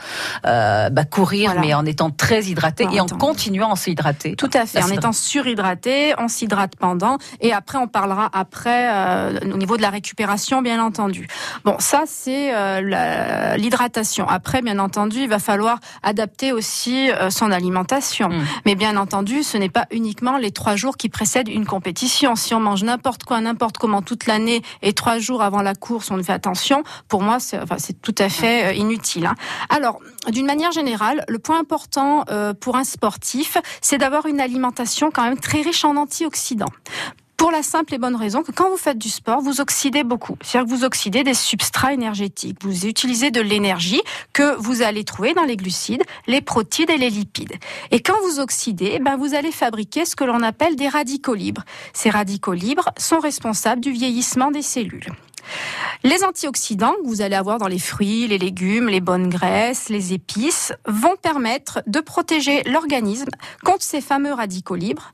euh 0.45 0.89
bah, 0.89 1.05
courir 1.05 1.53
mais 1.59 1.73
en 1.73 1.85
étant 1.85 2.09
très 2.09 2.45
hydraté 2.45 2.87
et 2.91 2.99
en 2.99 3.07
continuant 3.07 3.73
à 3.73 3.75
s'hydrater. 3.75 4.35
Tout 4.35 4.49
à 4.53 4.65
fait, 4.65 4.83
en 4.83 4.89
étant 4.89 5.11
surhydraté, 5.11 6.13
on 6.17 6.27
s'hydrate 6.27 6.75
pendant 6.75 7.17
et 7.41 7.53
après 7.53 7.77
on 7.77 7.87
parlera 7.87 8.29
après 8.33 8.89
euh, 8.91 9.39
au 9.53 9.57
niveau 9.57 9.77
de 9.77 9.81
la 9.81 9.89
récupération 9.89 10.61
bien 10.61 10.83
entendu. 10.83 11.27
Bon, 11.63 11.75
ça 11.79 12.03
c'est 12.05 12.55
euh, 12.55 13.55
l'hydratation. 13.57 14.27
Après 14.27 14.54
bien 14.61 14.79
entendu, 14.79 15.19
il 15.21 15.29
va 15.29 15.39
falloir 15.39 15.79
adapter 16.03 16.51
aussi 16.51 17.09
euh, 17.11 17.29
son 17.29 17.51
alimentation. 17.51 18.29
Mm. 18.29 18.45
Mais 18.65 18.75
bien 18.75 18.97
entendu, 18.97 19.43
ce 19.43 19.57
n'est 19.57 19.69
pas 19.69 19.87
uniquement 19.91 20.37
les 20.37 20.51
trois 20.51 20.75
jours 20.75 20.97
qui 20.97 21.09
précèdent 21.09 21.49
une 21.49 21.65
compétition. 21.65 22.35
Si 22.35 22.53
on 22.53 22.59
mange 22.59 22.83
n'importe 22.83 23.23
quoi, 23.23 23.41
n'importe 23.41 23.77
comment 23.77 24.01
toute 24.01 24.25
l'année 24.25 24.61
et 24.81 24.93
trois 24.93 25.19
jours 25.19 25.41
avant 25.41 25.61
la 25.61 25.75
course, 25.75 26.11
on 26.11 26.21
fait 26.23 26.33
attention, 26.33 26.83
pour 27.07 27.21
moi, 27.21 27.39
c'est 27.39 27.59
enfin, 27.59 27.77
tout 28.01 28.15
à 28.17 28.29
fait 28.29 28.65
euh, 28.65 28.73
inutile. 28.73 29.25
Hein. 29.25 29.35
Alors, 29.69 29.99
d'une 30.29 30.45
manière 30.45 30.71
générale, 30.71 31.23
le 31.27 31.39
point 31.39 31.59
important 31.59 32.25
euh, 32.29 32.53
pour 32.53 32.75
un 32.75 32.83
sportif, 32.83 33.57
c'est 33.81 33.97
d'avoir 33.97 34.25
une 34.25 34.39
alimentation 34.39 35.11
quand 35.11 35.23
même 35.23 35.39
très 35.39 35.61
riche 35.61 35.85
en 35.85 35.95
antioxydants 35.95 36.71
pour 37.37 37.51
la 37.51 37.63
simple 37.63 37.93
et 37.93 37.97
bonne 37.97 38.15
raison 38.15 38.43
que 38.43 38.51
quand 38.51 38.69
vous 38.69 38.77
faites 38.77 38.97
du 38.97 39.09
sport, 39.09 39.41
vous 39.41 39.61
oxydez 39.61 40.03
beaucoup. 40.03 40.37
C'est-à-dire 40.41 40.71
que 40.71 40.77
vous 40.77 40.85
oxydez 40.85 41.23
des 41.23 41.33
substrats 41.33 41.93
énergétiques. 41.93 42.57
Vous 42.61 42.85
utilisez 42.85 43.31
de 43.31 43.41
l'énergie 43.41 44.01
que 44.33 44.55
vous 44.55 44.81
allez 44.81 45.03
trouver 45.03 45.33
dans 45.33 45.43
les 45.43 45.57
glucides, 45.57 46.03
les 46.27 46.41
protides 46.41 46.89
et 46.89 46.97
les 46.97 47.09
lipides. 47.09 47.53
Et 47.91 48.01
quand 48.01 48.19
vous 48.23 48.39
oxydez, 48.39 48.99
ben 48.99 49.17
vous 49.17 49.35
allez 49.35 49.51
fabriquer 49.51 50.05
ce 50.05 50.15
que 50.15 50.23
l'on 50.23 50.41
appelle 50.41 50.75
des 50.75 50.87
radicaux 50.87 51.35
libres. 51.35 51.63
Ces 51.93 52.09
radicaux 52.09 52.53
libres 52.53 52.91
sont 52.97 53.19
responsables 53.19 53.81
du 53.81 53.91
vieillissement 53.91 54.51
des 54.51 54.61
cellules. 54.61 55.07
Les 56.03 56.23
antioxydants 56.23 56.95
que 57.01 57.07
vous 57.07 57.21
allez 57.21 57.35
avoir 57.35 57.57
dans 57.57 57.67
les 57.67 57.79
fruits, 57.79 58.27
les 58.27 58.37
légumes, 58.37 58.89
les 58.89 59.01
bonnes 59.01 59.29
graisses, 59.29 59.89
les 59.89 60.13
épices 60.13 60.73
vont 60.87 61.15
permettre 61.21 61.81
de 61.87 61.99
protéger 61.99 62.63
l'organisme 62.63 63.29
contre 63.63 63.83
ces 63.83 64.01
fameux 64.01 64.33
radicaux 64.33 64.75
libres 64.75 65.13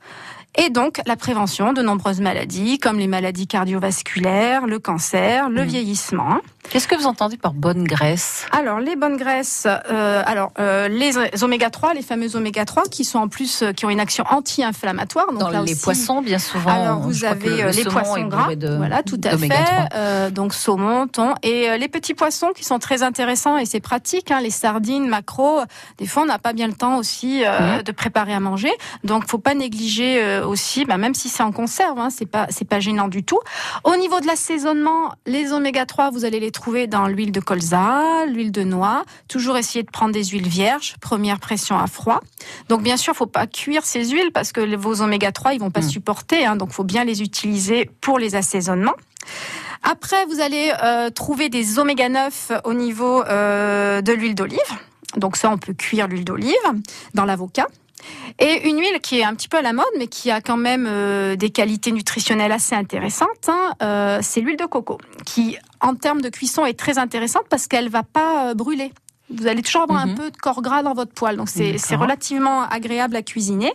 et 0.58 0.70
donc 0.70 1.01
la 1.05 1.15
prévention 1.15 1.74
de 1.74 1.81
nombreuses 1.81 2.22
maladies 2.22 2.77
comme 2.77 3.00
les 3.00 3.08
maladies 3.08 3.48
cardiovasculaires, 3.48 4.67
le 4.67 4.79
cancer, 4.79 5.50
le 5.50 5.63
mmh. 5.63 5.67
vieillissement. 5.67 6.41
Qu'est-ce 6.70 6.88
que 6.88 6.96
vous 6.96 7.08
entendez 7.08 7.38
par 7.38 7.53
bonne 7.53 7.84
graisse? 7.84 8.46
Alors 8.51 8.79
les 8.79 8.96
bonnes 8.96 9.17
graisses, 9.17 9.67
euh, 9.67 10.24
alors 10.25 10.51
euh, 10.60 10.88
les 10.88 11.17
oméga 11.43 11.70
3, 11.70 11.93
les 11.93 12.01
fameux 12.01 12.36
oméga 12.36 12.65
3 12.65 12.84
qui 12.84 13.03
sont 13.03 13.20
en 13.20 13.27
plus 13.27 13.62
euh, 13.62 13.74
qui 13.74 13.86
ont 13.86 13.89
une 13.89 14.00
action 14.00 14.24
anti-inflammatoire. 14.29 15.34
Dans 15.34 15.50
les 15.62 15.75
poissons, 15.75 16.22
bien 16.22 16.39
souvent. 16.39 16.72
Alors 16.72 17.00
vous 17.00 17.25
avez 17.25 17.72
les 17.72 17.84
poissons 17.84 18.22
gras, 18.27 18.50
voilà, 18.77 19.03
tout 19.03 19.20
à 19.24 19.38
fait. 19.38 20.31
donc 20.31 20.53
saumon, 20.53 21.08
thon 21.08 21.34
et 21.43 21.77
les 21.77 21.88
petits 21.88 22.13
poissons 22.13 22.51
qui 22.55 22.63
sont 22.63 22.79
très 22.79 23.03
intéressants 23.03 23.58
et 23.58 23.65
c'est 23.65 23.79
pratique. 23.79 24.31
Hein, 24.31 24.39
les 24.41 24.50
sardines, 24.50 25.08
maquereaux. 25.08 25.62
Des 25.98 26.05
fois, 26.05 26.24
on 26.24 26.27
n'a 26.27 26.39
pas 26.39 26.53
bien 26.53 26.67
le 26.67 26.74
temps 26.74 26.98
aussi 26.98 27.43
mmh. 27.43 27.84
de 27.84 27.91
préparer 27.91 28.34
à 28.34 28.39
manger, 28.39 28.72
donc 29.03 29.27
faut 29.27 29.38
pas 29.38 29.55
négliger 29.55 30.40
aussi, 30.45 30.86
bah, 30.86 30.98
même 30.98 31.13
si 31.13 31.29
c'est 31.29 31.43
en 31.43 31.51
conserve, 31.51 32.00
hein, 32.00 32.10
c'est 32.10 32.25
pas 32.25 32.48
c'est 32.50 32.67
pas 32.67 32.79
gênant 32.79 33.07
du 33.07 33.24
tout. 33.24 33.39
Au 33.83 33.95
niveau 33.95 34.19
de 34.19 34.27
l'assaisonnement, 34.27 35.13
les 35.25 35.53
oméga 35.53 35.86
3, 35.86 36.12
vous 36.12 36.25
allez 36.25 36.39
les 36.39 36.51
trouver 36.51 36.88
dans 36.88 37.07
l'huile 37.07 37.31
de 37.31 37.39
colza, 37.39 38.25
l'huile 38.25 38.51
de 38.51 38.63
noix. 38.63 39.03
Toujours 39.27 39.57
essayer 39.57 39.83
de 39.83 39.91
prendre 39.91 40.13
des 40.13 40.24
huiles 40.25 40.48
vierges, 40.48 40.95
première 41.01 41.39
pression 41.39 41.77
à 41.77 41.88
froid. 41.88 42.21
Donc 42.69 42.81
bien 42.81 42.98
sûr, 42.98 43.15
faut 43.15 43.25
pas 43.25 43.48
cuire 43.48 43.86
ces 43.86 44.10
huiles 44.10 44.31
parce 44.33 44.51
que 44.51 44.75
vos 44.75 45.01
oméga 45.01 45.31
3 45.31 45.53
ils 45.53 45.60
vont 45.60 45.71
pas 45.71 45.81
mm. 45.81 45.89
supporter, 45.89 46.45
hein, 46.45 46.55
donc 46.55 46.71
faut 46.71 46.83
bien 46.83 47.03
les 47.03 47.21
utiliser 47.21 47.89
pour 48.01 48.19
les 48.19 48.36
assaisonnements. 48.36 48.95
Après, 49.83 50.25
vous 50.25 50.41
allez 50.41 50.71
euh, 50.83 51.10
trouver 51.10 51.50
des 51.50 51.79
oméga 51.79 52.07
9 52.10 52.51
au 52.65 52.74
niveau 52.74 53.24
euh, 53.24 54.01
de 54.01 54.13
l'huile 54.13 54.36
d'olive. 54.36 54.60
Donc 55.17 55.36
ça, 55.36 55.50
on 55.50 55.57
peut 55.57 55.74
cuire 55.74 56.07
l'huile 56.07 56.25
d'olive 56.25 56.55
dans 57.13 57.25
l'avocat. 57.25 57.67
Et 58.39 58.67
une 58.70 58.79
huile 58.79 59.00
qui 59.01 59.20
est 59.20 59.24
un 59.24 59.36
petit 59.36 59.48
peu 59.48 59.58
à 59.58 59.62
la 59.62 59.74
mode, 59.74 59.86
mais 59.98 60.08
qui 60.08 60.31
a 60.31 60.41
quand 60.41 60.58
même 60.58 60.88
euh, 60.88 61.36
des 61.36 61.50
qualités 61.50 61.91
nutritionnelles 61.91 62.51
assez 62.51 62.75
intéressantes, 62.75 63.50
hein, 63.50 64.20
c'est 64.22 64.41
l'huile 64.41 64.58
de 64.58 64.65
coco, 64.65 64.98
qui 65.25 65.58
en 65.79 65.96
termes 65.96 66.22
de 66.22 66.29
cuisson 66.29 66.65
est 66.65 66.77
très 66.77 66.98
intéressante 66.98 67.46
parce 67.50 67.67
qu'elle 67.67 67.89
va 67.89 68.03
pas 68.03 68.53
brûler. 68.53 68.91
Vous 69.29 69.48
allez 69.48 69.62
toujours 69.62 69.84
avoir 69.84 70.00
un 70.00 70.08
mhm. 70.08 70.15
peu 70.15 70.31
de 70.31 70.38
corps 70.38 70.62
gras 70.62 70.84
dans 70.84 70.93
votre 70.93 71.13
poêle, 71.13 71.38
donc 71.38 71.50
c'est 71.50 71.96
relativement 71.96 72.63
agréable 72.63 73.15
à 73.15 73.22
cuisiner. 73.22 73.74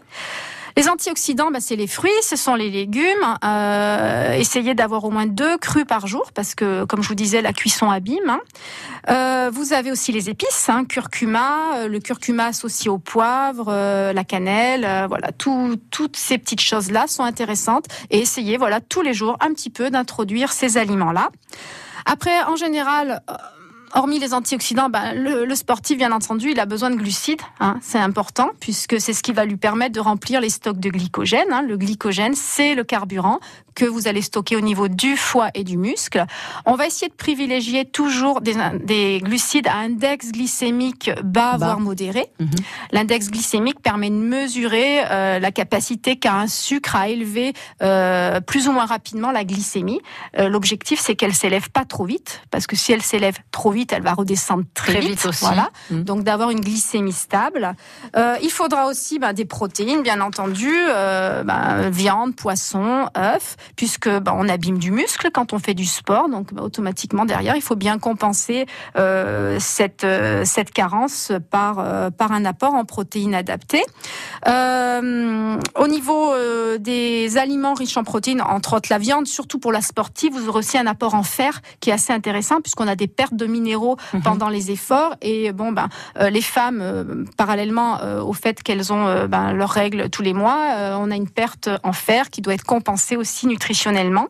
Les 0.78 0.90
antioxydants, 0.90 1.50
bah, 1.50 1.60
c'est 1.60 1.74
les 1.74 1.86
fruits, 1.86 2.10
ce 2.20 2.36
sont 2.36 2.54
les 2.54 2.68
légumes. 2.68 3.38
Euh, 3.42 4.34
essayez 4.34 4.74
d'avoir 4.74 5.04
au 5.04 5.10
moins 5.10 5.24
deux 5.24 5.56
crus 5.56 5.86
par 5.86 6.06
jour 6.06 6.30
parce 6.34 6.54
que, 6.54 6.84
comme 6.84 7.02
je 7.02 7.08
vous 7.08 7.14
disais, 7.14 7.40
la 7.40 7.54
cuisson 7.54 7.90
abîme. 7.90 8.28
Hein. 8.28 8.40
Euh, 9.08 9.50
vous 9.50 9.72
avez 9.72 9.90
aussi 9.90 10.12
les 10.12 10.28
épices, 10.28 10.68
hein, 10.68 10.84
curcuma, 10.84 11.76
euh, 11.76 11.88
le 11.88 11.98
curcuma 11.98 12.46
associé 12.46 12.90
au 12.90 12.98
poivre, 12.98 13.68
euh, 13.70 14.12
la 14.12 14.24
cannelle, 14.24 14.84
euh, 14.84 15.06
voilà, 15.06 15.32
tout, 15.32 15.76
toutes 15.90 16.16
ces 16.16 16.36
petites 16.36 16.60
choses-là 16.60 17.06
sont 17.06 17.24
intéressantes 17.24 17.86
et 18.10 18.18
essayez, 18.18 18.58
voilà, 18.58 18.82
tous 18.82 19.00
les 19.00 19.14
jours 19.14 19.38
un 19.40 19.54
petit 19.54 19.70
peu 19.70 19.88
d'introduire 19.88 20.52
ces 20.52 20.76
aliments-là. 20.76 21.30
Après, 22.04 22.42
en 22.44 22.56
général, 22.56 23.22
hormis 23.94 24.18
les 24.18 24.34
antioxydants, 24.34 24.88
ben, 24.88 25.14
le, 25.14 25.54
sportif, 25.54 25.98
bien 25.98 26.12
entendu, 26.12 26.50
il 26.50 26.60
a 26.60 26.66
besoin 26.66 26.90
de 26.90 26.96
glucides. 26.96 27.40
Hein, 27.60 27.78
c'est 27.82 27.98
important 27.98 28.50
puisque 28.60 29.00
c'est 29.00 29.12
ce 29.12 29.22
qui 29.22 29.32
va 29.32 29.44
lui 29.44 29.56
permettre 29.56 29.92
de 29.92 30.00
remplir 30.00 30.40
les 30.40 30.50
stocks 30.50 30.78
de 30.78 30.90
glycogène. 30.90 31.52
Hein. 31.52 31.62
Le 31.62 31.76
glycogène, 31.76 32.34
c'est 32.34 32.74
le 32.74 32.84
carburant 32.84 33.40
que 33.76 33.84
vous 33.84 34.08
allez 34.08 34.22
stocker 34.22 34.56
au 34.56 34.60
niveau 34.60 34.88
du 34.88 35.16
foie 35.16 35.50
et 35.54 35.62
du 35.62 35.76
muscle. 35.76 36.24
On 36.64 36.74
va 36.74 36.86
essayer 36.86 37.08
de 37.08 37.14
privilégier 37.14 37.84
toujours 37.84 38.40
des, 38.40 39.20
glucides 39.22 39.68
à 39.68 39.76
index 39.76 40.32
glycémique 40.32 41.10
bas, 41.22 41.56
voire 41.58 41.78
modéré. 41.78 42.26
Mhm. 42.40 42.48
L'index 42.90 43.30
glycémique 43.30 43.80
permet 43.80 44.08
de 44.08 44.16
mesurer 44.16 45.00
euh, 45.04 45.38
la 45.38 45.52
capacité 45.52 46.16
qu'a 46.16 46.34
un 46.34 46.46
sucre 46.46 46.96
à 46.96 47.08
élever 47.08 47.52
euh, 47.82 48.40
plus 48.40 48.66
ou 48.66 48.72
moins 48.72 48.86
rapidement 48.86 49.30
la 49.30 49.44
glycémie. 49.44 50.00
Euh, 50.38 50.48
l'objectif, 50.48 50.98
c'est 50.98 51.14
qu'elle 51.14 51.34
s'élève 51.34 51.70
pas 51.70 51.84
trop 51.84 52.06
vite, 52.06 52.40
parce 52.50 52.66
que 52.66 52.76
si 52.76 52.92
elle 52.92 53.02
s'élève 53.02 53.36
trop 53.50 53.70
vite, 53.70 53.92
elle 53.92 54.02
va 54.02 54.14
redescendre 54.14 54.64
très, 54.72 55.00
vite. 55.00 55.26
aussi. 55.26 55.44
Voilà. 55.44 55.68
Mhm. 55.90 56.04
Donc 56.04 56.24
d'avoir 56.24 56.50
une 56.50 56.60
glycémie 56.60 57.12
stable. 57.12 57.74
il 58.42 58.50
faudra 58.50 58.86
aussi 58.86 59.18
bah, 59.18 59.34
des 59.34 59.44
protéines, 59.44 60.02
bien 60.02 60.22
entendu, 60.22 60.72
bah, 61.44 61.90
viande, 61.90 62.34
poisson, 62.34 63.08
œufs 63.14 63.56
puisque 63.74 64.08
bah, 64.08 64.32
on 64.36 64.48
abîme 64.48 64.78
du 64.78 64.90
muscle 64.90 65.30
quand 65.32 65.52
on 65.52 65.58
fait 65.58 65.74
du 65.74 65.86
sport, 65.86 66.28
donc 66.28 66.52
bah, 66.52 66.62
automatiquement 66.62 67.24
derrière, 67.24 67.56
il 67.56 67.62
faut 67.62 67.76
bien 67.76 67.98
compenser 67.98 68.66
euh, 68.96 69.58
cette 69.60 70.04
euh, 70.04 70.44
cette 70.44 70.70
carence 70.70 71.32
par 71.50 71.78
euh, 71.78 72.10
par 72.10 72.32
un 72.32 72.44
apport 72.44 72.74
en 72.74 72.84
protéines 72.84 73.34
adaptées. 73.34 73.84
au 74.46 75.88
niveau 75.88 76.34
des 76.78 77.38
aliments 77.38 77.74
riches 77.74 77.96
en 77.96 78.04
protéines, 78.04 78.42
entre 78.42 78.76
autres 78.76 78.88
la 78.90 78.98
viande, 78.98 79.26
surtout 79.26 79.58
pour 79.58 79.72
la 79.72 79.80
sportive, 79.80 80.32
vous 80.32 80.48
aurez 80.48 80.58
aussi 80.58 80.78
un 80.78 80.86
apport 80.86 81.14
en 81.14 81.22
fer 81.22 81.60
qui 81.80 81.90
est 81.90 81.92
assez 81.92 82.12
intéressant 82.12 82.60
puisqu'on 82.60 82.88
a 82.88 82.96
des 82.96 83.08
pertes 83.08 83.34
de 83.34 83.46
minéraux 83.46 83.96
mhm. 84.12 84.22
pendant 84.22 84.48
les 84.48 84.70
efforts 84.70 85.14
et 85.22 85.52
bon 85.52 85.72
ben 85.72 85.88
les 86.30 86.40
femmes 86.40 87.26
parallèlement 87.36 87.98
au 88.20 88.32
fait 88.32 88.62
qu'elles 88.62 88.92
ont 88.92 89.26
ben, 89.26 89.52
leurs 89.52 89.70
règles 89.70 90.10
tous 90.10 90.22
les 90.22 90.32
mois, 90.32 90.96
on 90.98 91.10
a 91.10 91.16
une 91.16 91.28
perte 91.28 91.68
en 91.82 91.92
fer 91.92 92.30
qui 92.30 92.40
doit 92.40 92.54
être 92.54 92.64
compensée 92.64 93.16
aussi 93.16 93.46
nutritionnellement. 93.56 94.28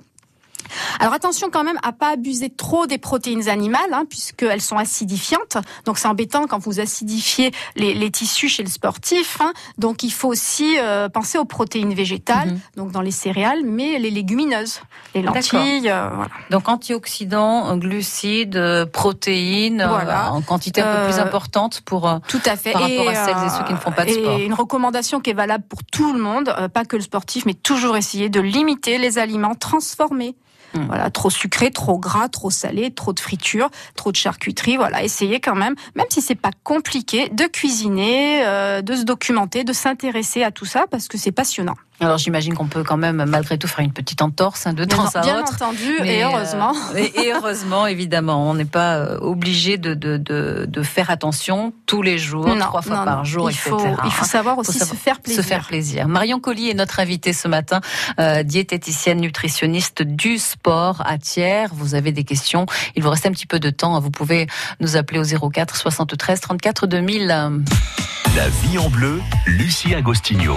Alors 1.01 1.15
attention 1.15 1.49
quand 1.51 1.65
même 1.65 1.79
à 1.83 1.93
pas 1.93 2.13
abuser 2.13 2.51
trop 2.51 2.87
des 2.87 2.99
protéines 2.99 3.49
animales, 3.49 3.93
hein, 3.93 4.05
puisqu'elles 4.09 4.61
sont 4.61 4.77
acidifiantes. 4.77 5.59
Donc 5.85 5.99
c'est 5.99 6.09
embêtant 6.09 6.47
quand 6.47 6.59
vous 6.59 6.81
acidifiez 6.81 7.53
les, 7.77 8.11
tissus 8.11 8.49
chez 8.49 8.63
le 8.63 8.69
sportif. 8.69 9.39
Hein. 9.41 9.53
Donc 9.79 10.03
il 10.03 10.11
faut 10.11 10.29
aussi 10.29 10.77
euh, 10.79 11.09
penser 11.09 11.39
aux 11.39 11.45
protéines 11.45 11.95
végétales, 11.95 12.53
mhm. 12.53 12.61
donc 12.77 12.93
dans 12.93 13.01
les 13.01 13.11
céréales, 13.11 13.63
mais 13.65 13.99
les 13.99 14.11
légumineuses, 14.11 14.81
les 15.15 15.23
lentilles. 15.23 15.91
Euh, 15.91 16.09
voilà. 16.15 16.31
Donc 16.51 16.69
antioxydants, 16.69 17.77
glucides, 17.77 18.87
protéines, 18.93 19.81
euh, 19.81 19.89
voilà. 19.89 20.33
en 20.33 20.43
quantité 20.43 20.81
un 20.81 20.97
peu 20.97 21.13
plus 21.13 21.21
importante 21.21 21.81
pour 21.83 22.21
tout 22.29 22.41
à 22.45 22.57
fait 22.57 22.73
par 22.73 22.83
rapport 22.83 23.09
à 23.09 23.15
celles 23.15 23.47
et 23.47 23.51
ceux 23.51 23.65
qui 23.65 23.73
ne 23.73 23.79
font 23.79 23.93
pas 23.93 24.05
de 24.05 24.11
sport. 24.11 24.39
Et 24.39 24.45
une 24.45 24.55
recommandation 24.55 25.21
qui 25.21 25.31
est 25.31 25.35
valable 25.35 25.65
pour 25.69 25.85
tout 25.85 26.13
le 26.13 26.19
monde, 26.19 26.55
pas 26.73 26.85
que 26.85 26.97
le 26.97 27.03
sportif, 27.03 27.47
mais 27.47 27.55
toujours 27.55 27.97
essayer 27.97 28.29
de 28.29 28.41
limiter 28.41 28.99
les 28.99 29.19
aliments 29.19 29.55
transformés. 29.55 30.35
Mm. 30.77 30.87
Voilà, 30.87 31.11
trop 31.11 31.31
sucré, 31.31 31.71
trop 31.71 31.99
gras, 31.99 32.29
trop 32.29 32.51
salé, 32.51 32.91
trop 32.91 33.13
de 33.13 33.21
friture, 33.21 33.71
trop 33.97 34.13
de 34.13 34.17
charcuterie. 34.17 34.77
Voilà, 34.77 35.03
essayez 35.03 35.41
quand 35.41 35.55
même, 35.55 35.75
même 35.95 36.07
si 36.11 36.21
c'est 36.21 36.35
pas 36.35 36.51
compliqué, 36.65 37.29
de 37.31 37.45
cuisiner, 37.45 38.45
euh, 38.45 38.83
de 38.83 38.95
se 38.95 39.03
documenter, 39.03 39.65
de 39.65 39.73
s'intéresser 39.73 40.43
à 40.43 40.51
tout 40.51 40.67
ça 40.67 40.85
parce 40.91 41.09
que 41.09 41.19
c'est 41.19 41.33
passionnant. 41.33 41.75
Alors 42.01 42.19
j'imagine 42.19 42.55
qu'on 42.55 42.67
peut 42.67 42.85
quand 42.85 42.99
même 42.99 43.25
malgré 43.27 43.57
tout 43.57 43.69
faire 43.69 43.85
une 43.85 43.93
petite 43.93 44.21
entorse 44.21 44.67
hein, 44.67 44.75
de 44.75 44.85
temps 44.85 45.07
à 45.07 45.09
autre. 45.09 45.23
Bien 45.23 45.41
entendu 45.41 45.97
et 46.05 46.23
heureusement. 46.25 46.73
Euh, 46.95 46.99
et, 46.99 47.33
heureusement 47.33 47.87
évidemment, 47.87 48.49
on 48.49 48.55
n'est 48.55 48.65
pas 48.65 48.97
euh, 48.97 49.19
obligé 49.21 49.77
de, 49.77 49.95
de, 49.95 50.17
de, 50.17 50.67
de, 50.69 50.83
faire 50.83 51.11
attention 51.11 51.73
tous 51.87 52.03
les 52.03 52.19
jours, 52.19 52.47
trois 52.59 52.83
fois 52.83 53.05
par 53.05 53.25
jour, 53.25 53.51
il 53.51 53.57
Faut, 53.57 53.79
il 54.05 54.11
faut 54.11 54.25
savoir 54.25 54.59
aussi 54.59 54.79
se 54.79 54.95
faire 54.95 55.21
plaisir. 55.21 55.43
Se 55.43 55.47
faire 55.47 55.67
plaisir. 55.67 56.09
Marion 56.09 56.39
Collier 56.39 56.71
est 56.71 56.75
notre 56.75 57.01
invitée 57.01 57.33
ce 57.33 57.49
matin, 57.49 57.81
euh, 58.21 58.43
diététicienne 58.43 59.21
nutritionniste 59.21 60.03
du 60.03 60.39
sport 60.39 60.66
à 60.67 61.19
Thiers. 61.19 61.67
Vous 61.73 61.95
avez 61.95 62.13
des 62.13 62.25
questions, 62.25 62.67
il 62.95 63.03
vous 63.03 63.11
reste 63.11 63.27
un 63.27 63.31
petit 63.31 63.47
peu 63.47 63.61
de 63.61 63.71
temps. 63.71 63.99
Vous 64.01 64.11
pouvez 64.11 64.47
nous 64.81 64.97
appeler 64.97 65.21
au 65.21 65.51
04 65.51 65.77
73 65.77 66.41
34 66.41 66.87
2000. 66.87 67.27
La 67.29 68.49
vie 68.49 68.79
en 68.79 68.91
bleu, 68.91 69.21
Lucie 69.47 69.95
Agostinho. 69.95 70.57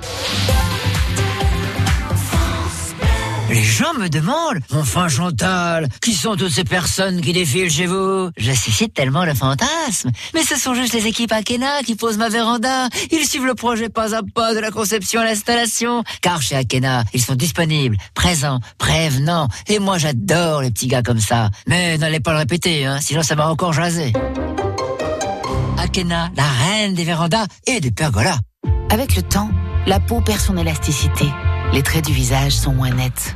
Les 3.51 3.61
gens 3.61 3.93
me 3.99 4.07
demandent, 4.07 4.59
enfin 4.73 5.09
Chantal, 5.09 5.89
qui 6.01 6.13
sont 6.13 6.37
toutes 6.37 6.53
ces 6.53 6.63
personnes 6.63 7.19
qui 7.19 7.33
défilent 7.33 7.69
chez 7.69 7.85
vous? 7.85 8.29
Je 8.37 8.53
suscite 8.53 8.93
tellement 8.93 9.25
le 9.25 9.33
fantasme. 9.33 10.09
Mais 10.33 10.41
ce 10.43 10.55
sont 10.55 10.73
juste 10.73 10.93
les 10.93 11.05
équipes 11.05 11.33
Akena 11.33 11.83
qui 11.83 11.95
posent 11.95 12.17
ma 12.17 12.29
véranda. 12.29 12.87
Ils 13.11 13.27
suivent 13.27 13.45
le 13.45 13.53
projet 13.53 13.89
pas 13.89 14.15
à 14.15 14.21
pas 14.23 14.53
de 14.53 14.59
la 14.59 14.71
conception 14.71 15.19
à 15.19 15.25
l'installation. 15.25 16.05
Car 16.21 16.41
chez 16.41 16.55
Akena, 16.55 17.03
ils 17.13 17.21
sont 17.21 17.35
disponibles, 17.35 17.97
présents, 18.13 18.61
prévenants. 18.77 19.49
Et 19.67 19.79
moi 19.79 19.97
j'adore 19.97 20.61
les 20.61 20.71
petits 20.71 20.87
gars 20.87 21.03
comme 21.03 21.19
ça. 21.19 21.49
Mais 21.67 21.97
n'allez 21.97 22.21
pas 22.21 22.31
le 22.31 22.37
répéter, 22.37 22.85
hein, 22.85 22.99
sinon 23.01 23.21
ça 23.21 23.35
va 23.35 23.49
encore 23.49 23.73
jaser. 23.73 24.13
Akena, 25.77 26.31
la 26.37 26.47
reine 26.47 26.93
des 26.93 27.03
vérandas 27.03 27.47
et 27.67 27.81
des 27.81 27.91
pergolas. 27.91 28.39
Avec 28.89 29.13
le 29.17 29.23
temps, 29.23 29.49
la 29.87 29.99
peau 29.99 30.21
perd 30.21 30.39
son 30.39 30.55
élasticité. 30.55 31.25
Les 31.73 31.83
traits 31.83 32.05
du 32.05 32.13
visage 32.13 32.53
sont 32.53 32.73
moins 32.73 32.91
nets. 32.91 33.35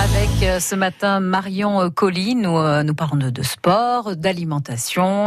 Avec 0.00 0.30
euh, 0.42 0.58
ce 0.58 0.74
matin 0.74 1.20
Marion 1.20 1.80
euh, 1.80 1.90
Colli, 1.90 2.34
nous, 2.34 2.56
euh, 2.56 2.82
nous 2.82 2.94
parlons 2.94 3.16
de, 3.16 3.42
sport, 3.42 4.16
d'alimentation, 4.16 5.26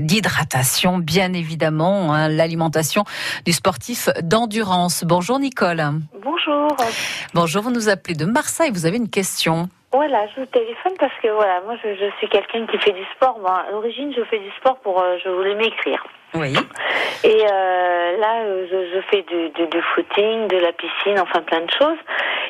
d'hydratation, 0.00 0.98
bien 0.98 1.32
évidemment, 1.32 2.12
hein, 2.12 2.28
l'alimentation 2.28 3.04
du 3.46 3.52
sportif 3.52 4.08
d'endurance. 4.22 5.04
Bonjour 5.04 5.38
Nicole. 5.38 5.82
Bonjour. 6.22 6.76
Bonjour, 7.34 7.62
vous 7.62 7.70
nous 7.70 7.88
appelez 7.88 8.14
de 8.14 8.24
Marseille, 8.24 8.70
vous 8.72 8.84
avez 8.84 8.96
une 8.96 9.10
question. 9.10 9.68
Voilà, 9.92 10.26
je 10.34 10.40
vous 10.40 10.46
téléphone 10.46 10.92
parce 10.98 11.14
que 11.22 11.28
voilà, 11.28 11.60
moi 11.64 11.76
je, 11.82 11.94
je 11.94 12.10
suis 12.18 12.28
quelqu'un 12.28 12.66
qui 12.66 12.78
fait 12.78 12.92
du 12.92 13.04
sport. 13.16 13.38
Moi, 13.40 13.64
à 13.68 13.70
l'origine, 13.70 14.12
je 14.16 14.22
fais 14.24 14.38
du 14.38 14.50
sport 14.58 14.78
pour, 14.80 15.02
je 15.24 15.28
voulais 15.28 15.54
m'écrire. 15.54 16.04
Oui. 16.34 16.54
Et 17.24 17.44
euh, 17.44 18.16
là, 18.18 18.44
je, 18.70 18.94
je 18.94 19.00
fais 19.10 19.22
du, 19.22 19.50
du, 19.50 19.66
du, 19.66 19.82
footing, 19.94 20.48
de 20.48 20.56
la 20.58 20.72
piscine, 20.72 21.18
enfin 21.20 21.42
plein 21.42 21.60
de 21.60 21.70
choses. 21.70 21.98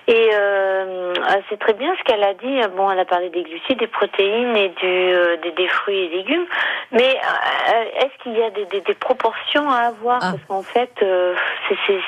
Et 0.06 0.30
euh, 0.32 1.12
c'est 1.48 1.58
très 1.58 1.72
bien 1.72 1.94
ce 1.98 2.04
qu'elle 2.04 2.22
a 2.22 2.34
dit. 2.34 2.60
Bon, 2.76 2.90
elle 2.90 2.98
a 2.98 3.04
parlé 3.04 3.30
des 3.30 3.42
glucides, 3.42 3.78
des 3.78 3.86
protéines 3.86 4.56
et 4.56 4.68
du, 4.68 4.86
euh, 4.86 5.36
des, 5.38 5.52
des, 5.52 5.68
fruits 5.68 5.98
et 5.98 6.08
légumes. 6.08 6.46
Mais 6.92 7.16
euh, 7.16 7.84
est-ce 7.96 8.22
qu'il 8.22 8.36
y 8.36 8.42
a 8.42 8.50
des, 8.50 8.64
des, 8.66 8.80
des, 8.80 8.94
proportions 8.94 9.70
à 9.70 9.88
avoir? 9.88 10.20
Ah. 10.22 10.32
Parce 10.32 10.44
qu'en 10.48 10.62
fait, 10.62 10.92
euh, 11.02 11.34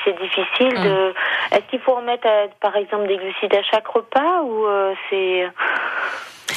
c'est 0.05 0.21
difficile 0.21 0.79
mm. 0.79 0.83
de. 0.83 1.13
Est-ce 1.51 1.65
qu'il 1.69 1.79
faut 1.79 1.95
remettre, 1.95 2.27
par 2.59 2.75
exemple, 2.75 3.07
des 3.07 3.17
glucides 3.17 3.55
à 3.55 3.63
chaque 3.63 3.87
repas 3.87 4.41
ou 4.43 4.65
c'est 5.09 5.47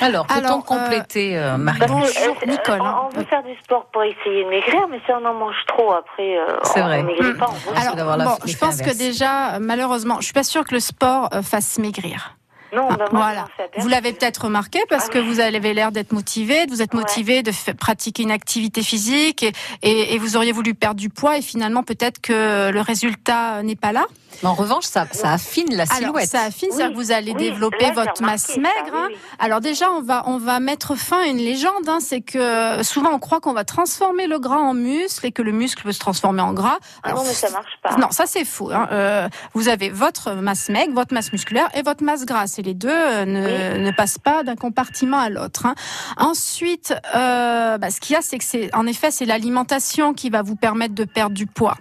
alors, 0.03 0.27
peut-on 0.27 0.63
compléter, 0.63 1.39
euh, 1.39 1.57
Marie 1.57 1.81
Bonjour, 1.87 2.37
Nicole. 2.47 2.81
On, 2.81 3.09
veut 3.17 3.25
faire 3.25 3.43
du 3.43 3.55
sport 3.63 3.87
pour 3.93 4.03
essayer 4.03 4.45
de 4.45 4.49
maigrir, 4.49 4.89
mais 4.89 5.01
si 5.05 5.13
on 5.13 5.25
en 5.25 5.35
mange 5.35 5.57
trop, 5.67 5.93
après, 5.93 6.39
euh, 6.39 6.57
on 6.77 6.89
ne 6.89 7.03
maigrit 7.03 7.35
pas. 7.35 7.51
Alors, 7.77 8.19
bon, 8.19 8.37
je 8.47 8.57
pense 8.57 8.81
que 8.81 8.97
déjà, 8.97 9.59
malheureusement, 9.61 10.17
je 10.21 10.25
suis 10.25 10.35
pas 10.35 10.43
sûre 10.43 10.65
que 10.65 10.75
le 10.75 10.81
sport 10.81 11.29
euh, 11.33 11.43
fasse 11.43 11.79
maigrir. 11.79 12.37
Non, 12.73 12.89
bah, 12.89 13.07
voilà. 13.11 13.49
Vous 13.79 13.89
l'avez 13.89 14.13
peut-être 14.13 14.45
remarqué 14.45 14.81
parce 14.89 15.07
ah 15.09 15.13
que 15.13 15.19
vous 15.19 15.41
avez 15.41 15.75
l'air 15.75 15.93
d'être 15.93 16.13
motivé, 16.13 16.67
vous 16.69 16.83
êtes 16.83 16.95
motivé 16.95 17.43
de 17.43 17.53
pratiquer 17.73 18.23
une 18.23 18.31
activité 18.31 18.83
physique 18.83 19.43
et, 19.83 20.15
et, 20.15 20.19
vous 20.19 20.37
auriez 20.37 20.53
voulu 20.53 20.75
perdre 20.75 21.01
du 21.01 21.09
poids 21.09 21.39
et 21.39 21.43
finalement 21.43 21.83
peut-être 21.83 22.21
que 22.21 22.71
le 22.71 22.81
résultat 22.81 23.63
n'est 23.63 23.77
pas 23.77 23.93
là. 23.93 24.07
Mais 24.43 24.49
en 24.49 24.55
revanche, 24.55 24.85
ça, 24.85 25.07
ça 25.13 25.33
affine 25.33 25.75
la 25.75 25.87
silhouette. 25.87 26.15
Alors, 26.15 26.21
ça 26.27 26.43
affine, 26.43 26.69
c'est-à-dire 26.71 26.95
que 26.95 27.01
vous 27.01 27.13
allez 27.13 27.33
développer 27.35 27.91
votre 27.93 28.23
masse 28.23 28.57
maigre. 28.57 28.95
Hein. 28.95 29.09
Alors 29.39 29.61
déjà, 29.61 29.91
on 29.93 30.03
va 30.03 30.25
on 30.27 30.39
va 30.39 30.61
mettre 30.61 30.95
fin 30.95 31.23
à 31.23 31.27
une 31.27 31.39
légende, 31.39 31.89
hein, 31.89 31.99
c'est 32.01 32.21
que 32.21 32.83
souvent 32.83 33.13
on 33.13 33.19
croit 33.19 33.41
qu'on 33.41 33.53
va 33.53 33.65
transformer 33.65 34.27
le 34.27 34.39
gras 34.39 34.59
en 34.59 34.75
muscle 34.75 35.25
et 35.27 35.33
que 35.33 35.43
le 35.43 35.53
muscle 35.53 35.83
peut 35.83 35.93
se 35.93 35.99
transformer 35.99 36.43
en 36.43 36.53
gras. 36.53 36.79
Ah 37.03 37.13
non, 37.13 37.23
mais 37.25 37.33
ça 37.33 37.51
marche 37.51 37.79
pas. 37.83 37.97
Non, 37.97 38.11
ça 38.11 38.27
c'est 38.27 38.45
faux. 38.45 38.71
Hein. 38.71 38.89
Euh, 38.93 39.29
vous 39.55 39.69
avez 39.69 39.89
votre 39.89 40.33
masse 40.33 40.69
maigre, 40.69 40.93
votre 40.93 41.15
masse 41.15 41.33
musculaire 41.33 41.69
et 41.75 41.83
votre 41.83 42.05
masse 42.05 42.27
grasse, 42.27 42.56
et 42.59 42.63
les 42.63 42.75
deux 42.75 42.89
euh, 42.89 43.25
ne, 43.25 43.79
ne 43.79 43.91
passent 43.91 44.19
pas 44.19 44.43
d'un 44.43 44.57
compartiment 44.57 45.19
à 45.19 45.29
l'autre. 45.29 45.67
Hein. 45.67 45.75
Ensuite, 46.17 46.95
euh, 47.15 47.79
bah, 47.79 47.91
ce 47.91 48.01
qu'il 48.01 48.15
y 48.15 48.17
a, 48.17 48.23
c'est 48.23 48.39
que 48.39 48.45
c'est 48.45 48.75
en 48.75 48.87
effet 48.87 49.11
c'est 49.11 49.27
l'alimentation 49.27 50.15
qui 50.15 50.31
va 50.31 50.43
vous 50.43 50.57
permettre 50.57 50.95
de 50.95 51.05
perdre 51.05 51.35
du 51.35 51.47
poids. 51.47 51.77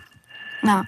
Non. 0.63 0.83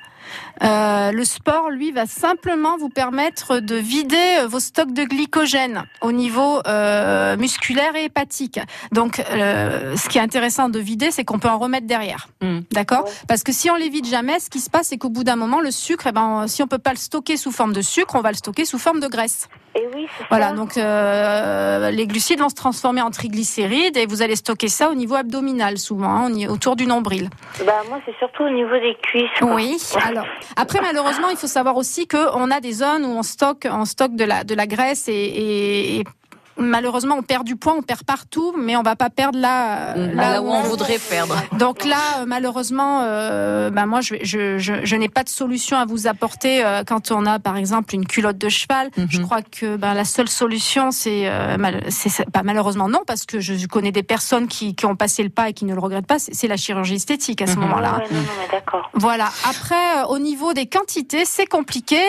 Euh, 0.64 1.12
le 1.12 1.24
sport, 1.24 1.70
lui, 1.70 1.92
va 1.92 2.06
simplement 2.06 2.78
vous 2.78 2.90
permettre 2.90 3.60
de 3.60 3.76
vider 3.76 4.46
vos 4.48 4.60
stocks 4.60 4.94
de 4.94 5.04
glycogène 5.04 5.84
au 6.02 6.12
niveau 6.12 6.62
euh, 6.68 7.38
musculaire 7.38 7.96
et 7.96 8.06
hépatique. 8.06 8.60
Donc, 8.92 9.20
euh, 9.32 9.96
ce 9.96 10.10
qui 10.10 10.18
est 10.18 10.22
intéressant 10.22 10.70
de 10.70 10.80
vider, 10.80 11.12
c'est 11.12 11.24
qu'on 11.24 11.40
peut 11.40 11.50
en 11.50 11.58
remettre 11.58 11.88
derrière. 11.88 12.28
Hmm. 12.42 12.60
D'accord 12.72 13.06
Parce 13.28 13.44
que 13.44 13.52
si 13.52 13.70
on 13.70 13.76
les 13.76 13.90
vide 13.90 14.06
jamais, 14.06 14.40
ce 14.40 14.50
qui 14.50 14.60
se 14.60 14.70
passe, 14.70 14.88
c'est 14.88 14.98
qu'au 14.98 15.10
bout 15.10 15.24
d'un 15.24 15.36
moment, 15.36 15.62
le 15.62 15.72
sucre, 15.72 16.08
eh 16.08 16.12
ben, 16.12 16.48
si 16.48 16.64
on 16.64 16.68
peut 16.68 16.78
pas 16.78 16.92
le 16.92 16.98
stocker 16.98 17.38
sous 17.38 17.52
forme 17.52 17.74
de 17.74 17.82
sucre, 17.82 18.16
on 18.16 18.22
va 18.22 18.32
le 18.32 18.38
stocker 18.38 18.66
sous 18.66 18.80
forme 18.80 19.00
de 19.00 19.08
graisse. 19.08 19.48
Et 19.78 19.88
oui, 19.94 20.08
voilà, 20.30 20.54
donc 20.54 20.76
euh, 20.76 21.92
les 21.92 22.08
glucides 22.08 22.40
vont 22.40 22.50
se 22.50 22.56
transformer 22.56 23.02
en 23.02 23.12
triglycérides 23.12 23.96
et 23.96 24.08
vous 24.08 24.24
allez 24.24 24.36
stocker 24.36 24.70
ça 24.70 24.90
au 24.90 24.96
niveau 24.96 25.14
abdominal 25.14 25.78
souvent, 25.78 26.10
hein, 26.10 26.48
autour 26.50 26.76
du 26.76 26.88
nombril. 26.88 27.30
Bah 27.64 27.84
moi 27.88 28.00
c'est 28.04 28.16
surtout 28.18 28.44
au 28.44 28.50
niveau 28.50 28.74
des 28.80 28.96
cuisses. 29.04 29.30
Oui. 29.42 29.78
Alors 30.04 30.26
après 30.56 30.82
malheureusement 30.82 31.30
il 31.30 31.38
faut 31.38 31.48
savoir 31.48 31.78
aussi 31.78 32.08
qu'on 32.08 32.52
a 32.52 32.60
des 32.60 32.74
zones 32.74 33.06
où 33.06 33.10
on 33.10 33.24
stocke, 33.24 33.68
on 33.70 33.86
stocke 33.86 34.16
de 34.16 34.24
la 34.24 34.44
de 34.44 34.56
la 34.56 34.68
graisse 34.68 35.08
et, 35.08 35.14
et, 35.14 36.00
et 36.00 36.04
malheureusement, 36.58 37.16
on 37.18 37.24
perd 37.24 37.46
du 37.46 37.56
poids, 37.56 37.76
on 37.78 37.82
perd 37.82 38.04
partout, 38.04 38.54
mais 38.58 38.76
on 38.76 38.82
va 38.82 38.96
pas 38.96 39.10
perdre 39.10 39.40
là, 39.40 39.96
mm. 39.96 40.16
là, 40.16 40.42
où, 40.42 40.48
on, 40.48 40.62
voudrait 40.62 41.00
perdre. 41.00 41.36
Donc 41.58 41.86
là, 41.86 42.20
euh, 42.20 42.26
malheureusement, 42.26 43.02
euh, 43.04 43.70
bah 43.70 43.86
moi, 43.86 44.02
je, 44.02 44.16
je, 44.22 44.58
je, 44.58 44.74
je 44.84 44.96
n'ai 44.96 45.10
pas 45.10 45.24
de 45.24 45.30
solution 45.30 45.78
à 45.78 45.86
vous 45.86 46.08
apporter 46.08 46.66
euh, 46.66 46.84
quand 46.86 47.12
on 47.12 47.26
a, 47.26 47.40
par 47.40 47.58
exemple, 47.58 47.94
une 47.96 48.06
culotte 48.06 48.38
de 48.38 48.50
cheval. 48.50 48.90
Mm-hmm. 48.90 49.08
Je 49.10 49.22
crois 49.22 49.42
que 49.42 49.78
bah, 49.78 49.94
la 49.94 50.06
seule 50.06 50.30
solution, 50.30 50.92
c'est, 50.92 51.30
euh, 51.30 51.58
c'est 51.90 52.30
pas 52.30 52.44
malheureusement 52.44 52.90
non, 52.90 53.02
parce 53.06 53.26
que 53.26 53.40
je 53.40 53.68
connais 53.68 53.92
des 53.92 54.04
personnes 54.04 54.48
qui, 54.48 54.76
qui 54.76 54.86
ont 54.86 54.96
passé 54.96 55.24
le 55.24 55.30
pas 55.30 55.50
et 55.50 55.54
qui 55.54 55.66
ne 55.66 55.74
le 55.74 55.80
regrettent 55.80 56.08
pas. 56.08 56.20
C'est 56.20 56.48
la 56.48 56.58
chirurgie 56.58 56.96
esthétique 56.96 57.42
à 57.42 57.48
ce 57.48 57.54
mm-hmm. 57.54 57.60
moment-là. 57.60 58.02
non, 58.12 58.18
non, 58.18 58.24
d'accord. 58.52 58.90
Voilà. 58.94 59.30
Après, 59.50 60.04
au 60.10 60.20
niveau 60.20 60.54
des 60.54 60.68
quantités, 60.68 61.26
c'est 61.26 61.46
compliqué. 61.46 62.00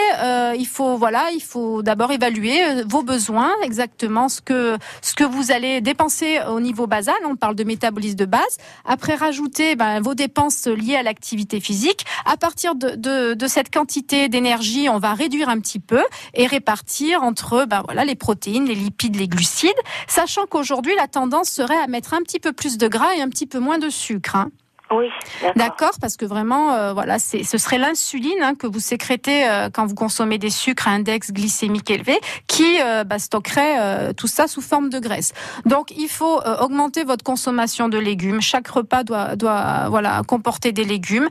il 0.57 0.67
faut, 0.67 0.97
voilà, 0.97 1.31
il 1.35 1.43
faut 1.43 1.83
d'abord 1.83 2.11
évaluer 2.13 2.83
vos 2.87 3.03
besoins 3.03 3.51
exactement 3.63 4.29
ce 4.39 4.43
que 4.43 4.79
ce 5.03 5.15
que 5.15 5.25
vous 5.25 5.51
allez 5.53 5.81
dépenser 5.81 6.41
au 6.49 6.61
niveau 6.61 6.87
basal. 6.87 7.17
On 7.25 7.37
parle 7.37 7.57
de 7.57 7.65
métabolisme 7.65 8.17
de 8.17 8.25
base. 8.25 8.59
Après, 8.85 9.15
rajouter 9.15 9.77
ben, 9.77 10.01
vos 10.01 10.15
dépenses 10.15 10.67
liées 10.67 10.97
à 10.97 11.03
l'activité 11.03 11.61
physique. 11.61 12.05
À 12.25 12.37
partir 12.37 12.75
de, 12.75 13.47
cette 13.47 13.73
quantité 13.73 14.29
d'énergie, 14.29 14.89
on 14.89 14.99
va 14.99 15.15
réduire 15.15 15.49
un 15.49 15.59
petit 15.59 15.81
peu 15.81 16.03
et 16.35 16.47
répartir 16.47 17.23
entre 17.23 17.65
ben, 17.65 17.83
voilà 17.85 18.05
les 18.05 18.15
protéines, 18.15 18.67
les 18.67 18.75
lipides, 18.75 19.17
les 19.17 19.29
glucides, 19.29 19.71
sachant 20.07 20.47
qu'aujourd'hui 20.47 20.95
la 20.97 21.09
tendance 21.09 21.49
serait 21.49 21.79
à 21.79 21.87
mettre 21.87 22.15
un 22.15 22.23
petit 22.23 22.41
peu 22.41 22.53
plus 22.53 22.79
de 22.79 22.89
gras 22.89 23.15
et 23.17 23.23
un 23.23 23.29
petit 23.29 23.47
peu 23.47 23.59
moins 23.59 23.79
de 23.79 23.89
sucre. 23.89 24.37
Hein. 24.37 24.51
Oui, 24.91 25.09
d'accord. 25.55 25.93
Parce 26.01 26.17
que 26.17 26.25
vraiment, 26.25 26.73
euh, 26.73 26.93
voilà, 26.93 27.19
c'est, 27.19 27.45
ce 27.45 27.59
serait 27.59 27.79
l'insuline 27.79 28.43
hein, 28.43 28.55
que 28.55 28.67
vous 28.67 28.81
sécrétez 28.81 29.47
euh, 29.47 29.69
quand 29.71 29.85
vous 29.87 29.95
consommez 29.95 30.39
des 30.39 30.51
sucres 30.51 30.89
à 30.89 30.93
index 30.93 31.31
glycémique 31.31 31.91
élevé, 31.91 32.19
qui 32.47 32.81
euh, 32.81 33.05
bah, 33.05 33.19
stockerait 33.19 34.15
tout 34.15 34.27
ça 34.27 34.49
sous 34.49 34.63
forme 34.63 34.89
de 34.89 34.99
graisse. 34.99 35.33
Donc, 35.67 35.91
il 35.91 36.09
faut 36.09 36.41
augmenter 36.61 37.05
votre 37.05 37.25
consommation 37.25 37.89
de 37.89 37.99
légumes. 37.99 38.41
Chaque 38.41 38.69
repas 38.69 39.05
doit, 39.05 39.37
doit, 39.37 39.89
voilà, 39.89 40.23
comporter 40.27 40.73
des 40.73 40.85
légumes, 40.85 41.29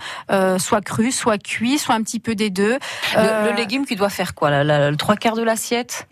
soit 0.57 0.81
crus, 0.81 1.15
soit 1.15 1.37
cuits, 1.37 1.77
soit 1.77 1.95
un 1.95 2.03
petit 2.03 2.19
peu 2.19 2.35
des 2.35 2.49
deux. 2.49 2.77
Le, 3.15 3.55
légume 3.55 3.85
qui 3.85 3.95
doit 3.95 4.09
faire 4.09 4.35
quoi, 4.35 4.63
le 4.63 4.95
trois 4.95 5.15
quarts 5.15 5.35
de 5.35 5.43
l'assiette? 5.43 6.07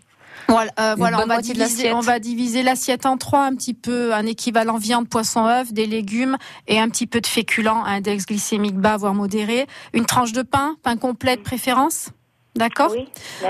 Voilà, 0.48 0.70
euh, 0.78 0.94
voilà 0.96 1.22
on, 1.22 1.26
va 1.26 1.40
diviser, 1.40 1.92
on 1.92 2.00
va 2.00 2.18
diviser 2.18 2.62
l'assiette 2.62 3.06
en 3.06 3.16
trois, 3.16 3.44
un 3.44 3.54
petit 3.54 3.74
peu 3.74 4.14
un 4.14 4.26
équivalent 4.26 4.78
viande, 4.78 5.08
poisson, 5.08 5.46
œuf, 5.46 5.72
des 5.72 5.86
légumes 5.86 6.36
et 6.66 6.78
un 6.78 6.88
petit 6.88 7.06
peu 7.06 7.20
de 7.20 7.26
féculents, 7.26 7.84
index 7.84 8.26
glycémique 8.26 8.76
bas 8.76 8.96
voire 8.96 9.14
modéré, 9.14 9.66
une 9.92 10.06
tranche 10.06 10.32
de 10.32 10.42
pain, 10.42 10.76
pain 10.82 10.96
complet 10.96 11.36
de 11.36 11.42
préférence. 11.42 12.10
D'accord 12.54 12.92
oui, 12.92 13.06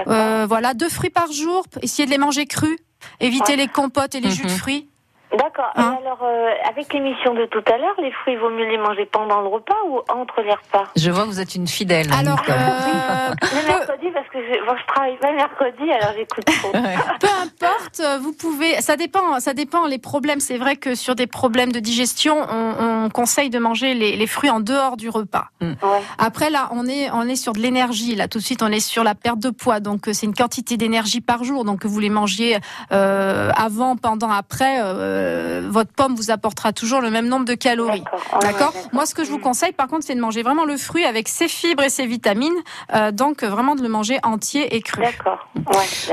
euh, 0.09 0.47
Voilà, 0.49 0.75
deux 0.75 0.89
fruits 0.89 1.11
par 1.11 1.31
jour, 1.31 1.65
essayez 1.83 2.07
de 2.07 2.11
les 2.11 2.19
manger 2.19 2.47
crus, 2.47 2.77
évitez 3.21 3.57
les 3.57 3.69
compotes 3.69 4.15
et 4.15 4.21
les 4.21 4.31
jus 4.31 4.45
de 4.45 4.51
mhm. 4.51 4.57
fruits. 4.57 4.89
D'accord. 5.37 5.70
Hein 5.77 5.99
alors, 6.01 6.20
euh, 6.22 6.49
avec 6.68 6.92
l'émission 6.92 7.35
de 7.35 7.46
tout 7.46 7.62
à 7.66 7.79
l'heure, 7.79 7.94
les 7.99 8.11
fruits, 8.12 8.35
il 8.35 8.38
vaut 8.38 8.51
mieux 8.51 8.66
les 8.66 8.79
manger 8.79 9.07
pendant 9.07 9.40
le 9.40 9.49
repas 9.49 9.75
ou 9.88 10.01
entre 10.09 10.42
les 10.42 10.53
repas? 10.53 10.85
Je 10.96 11.11
vois 11.11 11.25
que 11.25 11.29
vous 11.29 11.40
êtes 11.40 11.55
une 11.55 11.66
fidèle. 11.66 12.07
Alors, 12.12 12.42
euh, 12.49 12.53
le 13.42 13.66
mercredi, 13.66 14.07
parce 14.12 14.29
que 14.29 14.38
je, 14.38 14.66
bon, 14.66 14.77
je 14.77 14.87
travaille 14.87 15.16
pas 15.18 15.31
le 15.31 15.37
mercredi, 15.37 15.90
alors 15.92 16.14
j'écoute 16.16 16.44
trop. 16.44 16.72
Peu 17.20 17.29
importe, 17.42 18.03
vous 18.20 18.33
pouvez. 18.33 18.81
Ça 18.81 18.96
dépend. 18.96 19.40
Ça 19.40 19.55
dépend. 19.55 19.87
Les 19.87 19.99
problèmes, 19.99 20.40
c'est 20.40 20.59
vrai 20.59 20.77
que 20.77 20.94
sur 20.94 21.14
des 21.14 21.27
problèmes 21.27 21.72
de 21.72 21.81
digestion, 21.81 22.37
on, 22.51 23.05
on 23.05 23.11
conseille 23.11 23.51
de 23.51 23.59
manger 23.59 23.94
les, 23.94 24.16
les, 24.16 24.27
fruits 24.27 24.51
en 24.51 24.61
dehors 24.61 24.96
du 24.96 25.09
repas. 25.09 25.46
Mm. 25.61 25.66
Ouais. 25.66 26.03
Après, 26.18 26.51
là, 26.51 26.68
on 26.72 26.87
est, 26.87 27.11
on 27.12 27.22
est 27.22 27.37
sur 27.37 27.53
de 27.53 27.61
l'énergie. 27.61 28.14
Là, 28.14 28.29
tout 28.29 28.38
de 28.38 28.44
suite, 28.44 28.62
on 28.62 28.68
est 28.68 28.81
sur 28.81 29.05
la 29.05 29.14
perte 29.14 29.38
de 29.38 29.51
poids. 29.51 29.81
Donc, 29.81 30.09
euh, 30.09 30.12
c'est 30.12 30.27
une 30.27 30.35
quantité 30.35 30.77
d'énergie 30.77 31.20
par 31.20 31.44
jour. 31.44 31.64
Donc, 31.64 31.85
vous 31.85 32.01
les 32.01 32.11
mangez 32.11 32.59
euh, 32.92 33.51
avant, 33.57 33.96
pendant, 33.96 34.31
après. 34.31 34.81
Euh, 35.27 35.47
euh, 35.57 35.61
votre 35.69 35.93
pomme 35.93 36.15
vous 36.15 36.31
apportera 36.31 36.73
toujours 36.73 37.01
le 37.01 37.11
même 37.11 37.29
nombre 37.29 37.45
de 37.45 37.55
calories. 37.55 38.05
D'accord. 38.41 38.73
Moi, 38.93 39.07
ce 39.07 39.15
que 39.15 39.25
je 39.25 39.31
vous 39.31 39.39
conseille, 39.39 39.73
par 39.73 39.89
contre, 39.89 40.05
c'est 40.05 40.15
de 40.15 40.21
manger 40.21 40.43
vraiment 40.43 40.65
le 40.65 40.77
fruit 40.77 41.05
avec 41.05 41.29
ses 41.29 41.49
fibres 41.49 41.83
et 41.83 41.89
ses 41.89 42.07
vitamines. 42.07 42.53
Euh, 42.95 43.11
donc, 43.11 43.43
vraiment 43.43 43.75
de 43.75 43.83
le 43.83 43.89
manger 43.89 44.19
entier 44.23 44.75
et 44.75 44.81
cru. 44.81 45.03
D'accord. 45.03 45.47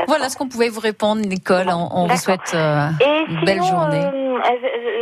voilà 0.07 0.29
ce 0.29 0.37
qu'on 0.37 0.47
pouvait 0.47 0.69
vous 0.69 0.79
répondre, 0.79 1.21
Nicole. 1.21 1.69
On, 1.69 2.07
vous 2.07 2.17
souhaite 2.17 2.53
euh, 2.53 2.89
une 3.27 3.45
belle 3.45 3.63
journée. 3.63 4.05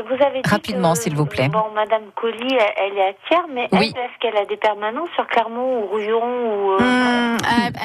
vous 0.10 0.26
avez 0.26 0.42
Rapidement, 0.46 0.96
s'il 0.96 1.16
vous 1.16 1.26
plaît. 1.26 1.50
Bon, 1.50 1.66
Madame 1.74 2.04
Colli, 2.16 2.56
elle, 2.78 2.98
est 2.98 3.10
à 3.10 3.14
Thiers, 3.28 3.48
mais 3.54 3.70
est-ce 3.72 4.20
qu'elle 4.20 4.38
a 4.38 4.46
des 4.46 4.58
permanences 4.58 5.10
sur 5.16 5.28
Clermont 5.28 5.84
ou 5.84 5.88
Rouillon 5.88 6.22
ou 6.22 6.74
hum, 6.80 7.38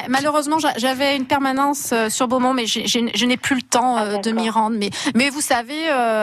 Malheureusement, 0.09 0.57
j'avais 0.77 1.15
une 1.15 1.25
permanence 1.25 1.93
sur 2.09 2.27
Beaumont, 2.27 2.53
mais 2.53 2.65
je 2.65 3.25
n'ai 3.25 3.37
plus 3.37 3.55
le 3.55 3.61
temps 3.61 3.95
ah, 3.97 4.17
de 4.17 4.31
m'y 4.31 4.49
rendre. 4.49 4.77
Mais, 4.79 4.89
mais 5.15 5.29
vous 5.29 5.41
savez, 5.41 5.89
euh, 5.89 6.16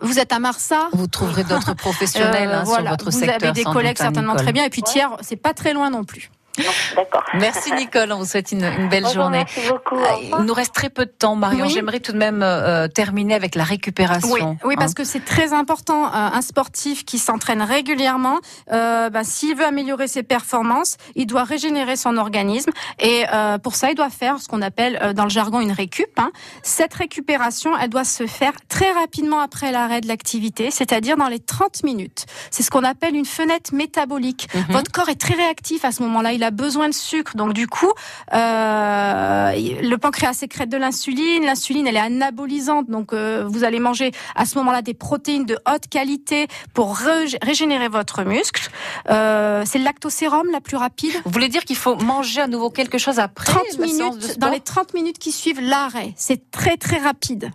vous 0.00 0.18
êtes 0.18 0.32
à 0.32 0.38
Marsa. 0.38 0.88
Vous 0.92 1.06
trouverez 1.06 1.44
d'autres 1.44 1.74
professionnels 1.74 2.50
hein, 2.50 2.64
sur 2.64 2.82
votre 2.82 3.10
secteur. 3.10 3.38
Vous 3.38 3.44
avez 3.46 3.52
des 3.52 3.64
collègues 3.64 3.98
certainement 3.98 4.36
très 4.36 4.52
bien. 4.52 4.64
Et 4.64 4.70
puis 4.70 4.82
Thiers, 4.82 5.08
c'est 5.20 5.36
pas 5.36 5.54
très 5.54 5.72
loin 5.72 5.90
non 5.90 6.04
plus. 6.04 6.30
Merci 7.34 7.72
Nicole, 7.72 8.12
on 8.12 8.18
vous 8.18 8.24
souhaite 8.24 8.52
une, 8.52 8.88
belle 8.88 9.06
journée. 9.08 9.44
Merci 9.44 9.68
beaucoup. 9.68 9.96
Euh, 9.96 10.38
il 10.38 10.44
nous 10.44 10.54
reste 10.54 10.74
très 10.74 10.90
peu 10.90 11.04
de 11.04 11.10
temps, 11.10 11.36
Marion. 11.36 11.68
J'aimerais 11.68 12.00
tout 12.00 12.12
de 12.12 12.18
même 12.18 12.42
euh, 12.42 12.88
terminer 12.88 13.34
avec 13.34 13.54
la 13.54 13.64
récupération. 13.64 14.56
Oui, 14.64 14.76
parce 14.76 14.92
hein. 14.92 14.94
que 14.96 15.04
c'est 15.04 15.24
très 15.24 15.52
important. 15.52 16.12
un 16.12 16.40
sportif 16.42 17.04
qui 17.04 17.18
s'entraîne 17.18 17.62
régulièrement, 17.62 18.38
bah, 18.70 19.24
s'il 19.24 19.56
veut 19.56 19.64
améliorer 19.64 20.08
ses 20.08 20.22
performances, 20.22 20.96
il 21.14 21.26
doit 21.26 21.44
régénérer 21.44 21.96
son 21.96 22.16
organisme. 22.16 22.70
Et 22.98 23.24
pour 23.62 23.74
ça, 23.74 23.90
il 23.90 23.94
doit 23.94 24.10
faire 24.10 24.38
ce 24.38 24.48
qu'on 24.48 24.62
appelle 24.62 25.12
dans 25.14 25.24
le 25.24 25.30
jargon 25.30 25.60
une 25.60 25.72
récup. 25.72 26.10
Hein. 26.18 26.30
Cette 26.62 26.94
récupération, 26.94 27.76
elle 27.76 27.90
doit 27.90 28.04
se 28.04 28.26
faire 28.26 28.52
très 28.68 28.92
rapidement 28.92 29.40
après 29.40 29.72
l'arrêt 29.72 30.00
de 30.00 30.08
l'activité, 30.08 30.70
c'est-à-dire 30.70 31.16
dans 31.16 31.28
les 31.28 31.40
30 31.40 31.82
minutes. 31.84 32.26
C'est 32.50 32.62
ce 32.62 32.70
qu'on 32.70 32.84
appelle 32.84 33.16
une 33.16 33.24
fenêtre 33.24 33.74
métabolique. 33.74 34.48
Mhm. 34.54 34.64
Votre 34.70 34.92
corps 34.92 35.08
est 35.08 35.20
très 35.20 35.34
réactif 35.34 35.84
à 35.84 35.92
ce 35.92 36.02
moment-là. 36.02 36.32
Il 36.32 36.43
a 36.44 36.50
besoin 36.50 36.88
de 36.88 36.94
sucre. 36.94 37.36
Donc 37.36 37.52
du 37.52 37.66
coup, 37.66 37.90
euh, 38.32 39.52
le 39.52 39.96
pancréas 39.96 40.34
sécrète 40.34 40.68
de 40.68 40.76
l'insuline. 40.76 41.44
L'insuline, 41.44 41.86
elle 41.86 41.96
est 41.96 42.00
anabolisante. 42.00 42.88
Donc 42.88 43.12
euh, 43.12 43.44
vous 43.46 43.64
allez 43.64 43.80
manger 43.80 44.12
à 44.34 44.46
ce 44.46 44.58
moment-là 44.58 44.82
des 44.82 44.94
protéines 44.94 45.46
de 45.46 45.58
haute 45.70 45.88
qualité 45.88 46.46
pour 46.74 46.96
régénérer 46.96 47.88
votre 47.88 48.24
muscle. 48.24 48.70
Euh, 49.10 49.62
c'est 49.66 49.78
le 49.78 49.84
lactosérum 49.84 50.50
la 50.52 50.60
plus 50.60 50.76
rapide. 50.76 51.12
Vous 51.24 51.30
voulez 51.30 51.48
dire 51.48 51.64
qu'il 51.64 51.76
faut 51.76 51.96
manger 51.96 52.42
à 52.42 52.46
nouveau 52.46 52.70
quelque 52.70 52.98
chose 52.98 53.18
après 53.18 53.52
30 53.52 53.78
minutes, 53.78 54.38
dans 54.38 54.50
les 54.50 54.60
30 54.60 54.94
minutes 54.94 55.18
qui 55.18 55.32
suivent 55.32 55.60
l'arrêt. 55.60 56.12
C'est 56.16 56.50
très 56.50 56.76
très 56.76 56.98
rapide. 56.98 57.50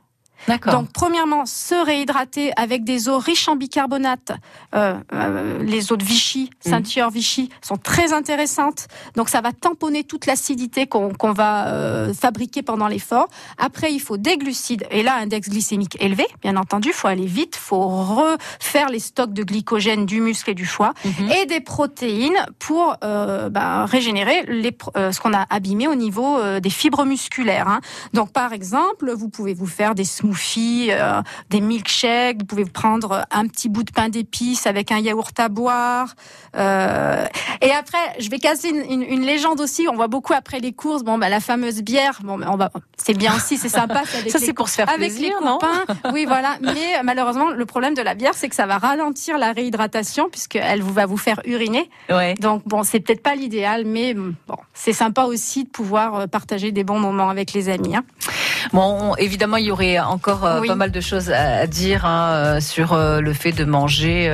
Donc, 0.48 0.90
premièrement, 0.94 1.46
se 1.46 1.76
réhydrater 1.76 2.52
avec 2.56 2.84
des 2.84 3.10
eaux 3.10 3.18
riches 3.18 3.48
en 3.48 3.56
bicarbonate. 3.56 4.32
Euh, 4.76 4.96
euh, 5.14 5.64
les 5.64 5.92
eaux 5.92 5.98
de 5.98 6.04
Vichy, 6.04 6.50
mm. 6.66 6.70
Saint-Thior, 6.70 7.12
Vichy, 7.12 7.50
sont 7.62 7.78
très 7.78 8.14
intéressantes. 8.14 8.88
Donc, 9.16 9.30
ça 9.30 9.42
va 9.42 9.52
tamponner 9.52 10.04
toute 10.04 10.26
l'acidité 10.26 10.88
qu'on 10.88 11.32
va 11.34 11.68
euh, 11.68 12.14
fabriquer 12.14 12.62
pendant 12.62 12.88
l'effort. 12.88 13.28
Après, 13.58 13.94
il 13.94 14.00
faut 14.00 14.18
des 14.18 14.38
glucides. 14.38 14.86
Et 14.92 15.04
là, 15.04 15.16
index 15.16 15.50
glycémique 15.50 15.98
élevé, 16.00 16.26
bien 16.42 16.56
entendu. 16.56 16.90
Il 16.90 16.94
faut 16.94 17.08
aller 17.08 17.26
vite. 17.26 17.56
Il 17.56 17.66
faut 17.66 17.88
refaire 17.88 18.90
les 18.90 19.00
stocks 19.00 19.34
de 19.34 19.44
glycogène 19.44 20.06
du 20.06 20.22
muscle 20.22 20.50
et 20.50 20.56
du 20.56 20.66
foie. 20.66 20.94
Mm-hmm. 21.06 21.42
Et 21.42 21.46
des 21.46 21.60
protéines 21.60 22.46
pour 22.58 22.96
bah, 23.02 23.86
régénérer 23.86 24.44
les, 24.48 24.76
ce 24.96 25.20
qu'on 25.20 25.34
a 25.34 25.46
abîmé 25.50 25.88
au 25.88 25.96
niveau 25.96 26.40
des 26.60 26.70
fibres 26.70 27.06
musculaires. 27.06 27.68
Hein. 27.68 27.82
Donc, 28.14 28.32
par 28.32 28.54
exemple, 28.54 29.12
vous 29.14 29.30
pouvez 29.30 29.54
vous 29.54 29.68
faire 29.68 29.96
des 29.96 30.06
smoothies 30.06 30.29
euh, 30.92 31.22
des 31.50 31.62
milkshakes. 31.62 32.40
Vous 32.40 32.46
pouvez 32.46 32.66
prendre 32.66 33.26
un 33.32 33.48
petit 33.48 33.70
bout 33.70 33.84
de 33.84 33.92
pain 33.92 34.10
d'épices 34.10 34.68
avec 34.68 34.92
un 34.92 35.00
yaourt 35.00 35.38
à 35.40 35.50
boire. 35.50 36.16
Euh, 36.56 37.26
et 37.62 37.72
après, 37.72 37.98
je 38.20 38.30
vais 38.30 38.40
casser 38.40 38.70
une, 38.70 39.22
légende 39.22 39.60
aussi. 39.62 39.88
On 39.92 39.96
voit 39.96 40.08
beaucoup 40.08 40.34
après 40.34 40.60
les 40.60 40.74
courses. 40.74 41.04
Bon, 41.04 41.18
bah, 41.18 41.30
la 41.30 41.40
fameuse 41.40 41.82
bière. 41.82 42.20
Bon, 42.24 42.40
on 42.48 42.56
va. 42.56 42.72
C'est 42.98 43.14
bien 43.14 43.36
aussi, 43.36 43.58
c'est 43.58 43.70
sympa. 43.70 44.04
Avec 44.18 44.32
ça, 44.32 44.40
c'est 44.40 44.54
pour 44.54 44.70
se 44.70 44.76
faire 44.76 44.90
avec 44.90 45.12
plaisir, 45.12 45.36
les 45.40 45.46
copains. 45.46 46.12
Oui, 46.14 46.26
voilà. 46.26 46.58
Mais 46.62 47.02
malheureusement, 47.04 47.50
le 47.52 47.66
problème 47.66 47.94
de 47.94 48.02
la 48.02 48.16
bière, 48.16 48.34
c'est 48.34 48.50
que 48.50 48.56
ça 48.56 48.66
va 48.66 48.78
ralentir 48.78 49.38
la 49.38 49.52
réhydratation 49.52 50.30
puisqu'elle 50.30 50.82
va 50.82 51.06
vous 51.06 51.18
faire 51.18 51.42
uriner. 51.46 51.90
Ouais. 52.10 52.34
Donc 52.36 52.64
bon, 52.66 52.84
c'est 52.84 53.00
peut-être 53.00 53.24
pas 53.24 53.36
l'idéal, 53.36 53.86
mais 53.86 54.14
bon, 54.14 54.36
c'est 54.74 54.94
sympa 54.94 55.24
aussi 55.24 55.64
de 55.64 55.70
pouvoir 55.70 56.16
euh, 56.16 56.28
partager 56.28 56.72
des 56.72 56.84
bons 56.84 57.00
moments 57.00 57.30
avec 57.30 57.54
les 57.54 57.70
amis. 57.70 57.96
Hein. 57.96 58.04
Bon, 58.74 59.16
évidemment, 59.16 59.58
il 59.58 59.66
y 59.66 59.72
aurait 59.72 60.00
encore 60.00 60.19
euh, 60.28 60.66
pas 60.66 60.76
mal 60.76 60.92
de 60.92 61.02
choses 61.02 61.32
à 61.32 61.66
dire 61.68 62.06
hein, 62.06 62.32
euh, 62.32 62.62
sur 62.62 62.94
euh, 62.94 63.22
le 63.22 63.34
fait 63.34 63.52
de 63.52 63.66
manger 63.66 64.32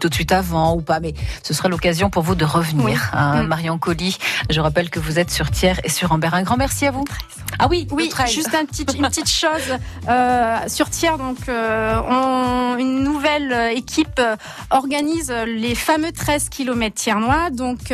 tout 0.00 0.08
de 0.08 0.14
suite 0.14 0.32
avant 0.32 0.74
ou 0.74 0.80
pas, 0.80 1.00
mais 1.00 1.14
ce 1.42 1.54
sera 1.54 1.68
l'occasion 1.68 2.10
pour 2.10 2.22
vous 2.22 2.34
de 2.34 2.44
revenir. 2.44 3.10
Hein, 3.12 3.42
mm. 3.42 3.46
Marion 3.46 3.78
Colli, 3.78 4.16
je 4.50 4.60
rappelle 4.60 4.90
que 4.90 5.00
vous 5.00 5.18
êtes 5.18 5.30
sur 5.30 5.50
Thiers 5.50 5.80
et 5.84 5.88
sur 5.88 6.12
Ambert. 6.12 6.34
Un 6.34 6.42
grand 6.42 6.56
merci 6.56 6.86
à 6.86 6.90
vous. 6.90 7.04
Ah 7.58 7.66
oui, 7.68 7.88
oui, 7.90 8.10
juste 8.26 8.54
un 8.54 8.64
petit, 8.64 8.84
une 8.96 9.06
petite 9.08 9.28
chose 9.28 9.78
sur 10.68 10.90
Thiers. 10.90 11.16
Donc, 11.18 11.38
on, 11.48 12.76
une 12.78 13.02
nouvelle 13.02 13.72
équipe 13.74 14.20
organise 14.70 15.32
les 15.46 15.74
fameux 15.74 16.12
13 16.12 16.48
km 16.50 16.94
Thiernois. 16.94 17.50
Donc, 17.50 17.92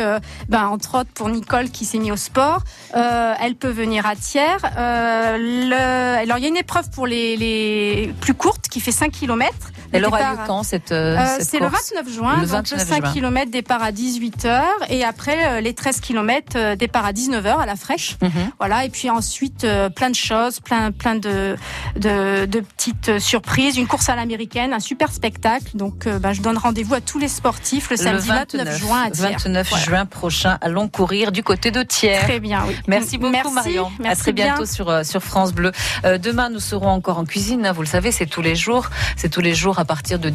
ben, 0.49 0.67
entre 0.67 0.99
autres 0.99 1.11
pour 1.13 1.29
Nicole 1.29 1.69
qui 1.69 1.85
s'est 1.85 1.97
mis 1.97 2.11
au 2.11 2.17
sport, 2.17 2.61
elle 2.93 3.55
peut 3.55 3.69
venir 3.69 4.05
à 4.05 4.15
Thiers. 4.15 4.63
alors, 4.63 6.37
il 6.37 6.43
y 6.43 6.45
a 6.45 6.49
une 6.49 6.57
épreuve 6.57 6.89
pour 6.91 7.07
les, 7.07 7.14
les 7.15 8.13
plus 8.21 8.33
courtes 8.33 8.67
qui 8.69 8.79
fait 8.79 8.91
5 8.91 9.11
km. 9.11 9.53
Elle 9.95 10.05
aura 10.05 10.19
lieu 10.19 10.37
quand 10.45 10.63
cette, 10.63 10.91
euh, 10.91 11.17
euh 11.17 11.37
C'est 11.39 11.59
le 11.59 11.67
29 11.67 12.09
juin, 12.13 12.37
le 12.41 12.45
29 12.45 12.89
donc 12.89 13.03
5 13.03 13.13
km 13.13 13.51
départ 13.51 13.83
à 13.83 13.91
18h 13.91 14.63
et 14.89 15.03
après 15.03 15.47
euh, 15.47 15.61
les 15.61 15.73
13 15.73 16.01
km 16.01 16.53
euh, 16.55 16.75
départ 16.75 17.05
à 17.05 17.11
19h 17.11 17.59
à 17.59 17.65
la 17.65 17.75
fraîche. 17.75 18.17
Mhm. 18.21 18.31
Voilà, 18.59 18.85
et 18.85 18.89
puis 18.89 19.09
ensuite 19.09 19.67
plein 19.95 20.09
de 20.09 20.15
choses, 20.15 20.59
plein 20.59 20.91
plein 20.91 21.15
de 21.15 21.55
de, 21.95 22.45
de 22.45 22.59
petites 22.59 23.19
surprises, 23.19 23.77
une 23.77 23.87
course 23.87 24.09
à 24.09 24.15
l'américaine, 24.15 24.73
un 24.73 24.79
super 24.79 25.11
spectacle. 25.11 25.71
Donc 25.75 26.07
bah, 26.07 26.33
je 26.33 26.41
donne 26.41 26.57
rendez-vous 26.57 26.95
à 26.95 27.01
tous 27.01 27.19
les 27.19 27.27
sportifs 27.27 27.89
le 27.89 27.97
samedi 27.97 28.27
29, 28.27 28.77
juin 28.77 29.03
à 29.03 29.11
Thiers. 29.11 29.35
29 29.43 29.85
juin 29.85 30.05
prochain, 30.05 30.57
allons 30.61 30.87
courir 30.87 31.31
du 31.31 31.43
côté 31.43 31.71
de 31.71 31.83
Thiers. 31.83 32.19
Très 32.23 32.39
bien, 32.39 32.63
oui. 32.67 32.75
Merci 32.87 33.17
beaucoup 33.17 33.51
Marion. 33.51 33.91
Merci 33.99 34.21
à 34.21 34.23
très 34.23 34.33
bientôt 34.33 34.65
sur 34.65 35.05
sur 35.05 35.21
France 35.21 35.53
Bleu. 35.53 35.71
demain 36.03 36.49
nous 36.49 36.59
serons 36.59 36.89
encore 36.89 37.17
en 37.19 37.25
cuisine, 37.25 37.65
hein, 37.65 37.71
vous 37.71 37.81
le 37.81 37.87
savez, 37.87 38.11
c'est 38.11 38.25
tous 38.25 38.41
les 38.41 38.55
jours, 38.55 38.89
c'est 39.15 39.29
tous 39.29 39.41
les 39.41 39.53
jours 39.53 39.79
partir 39.85 40.19
de 40.19 40.29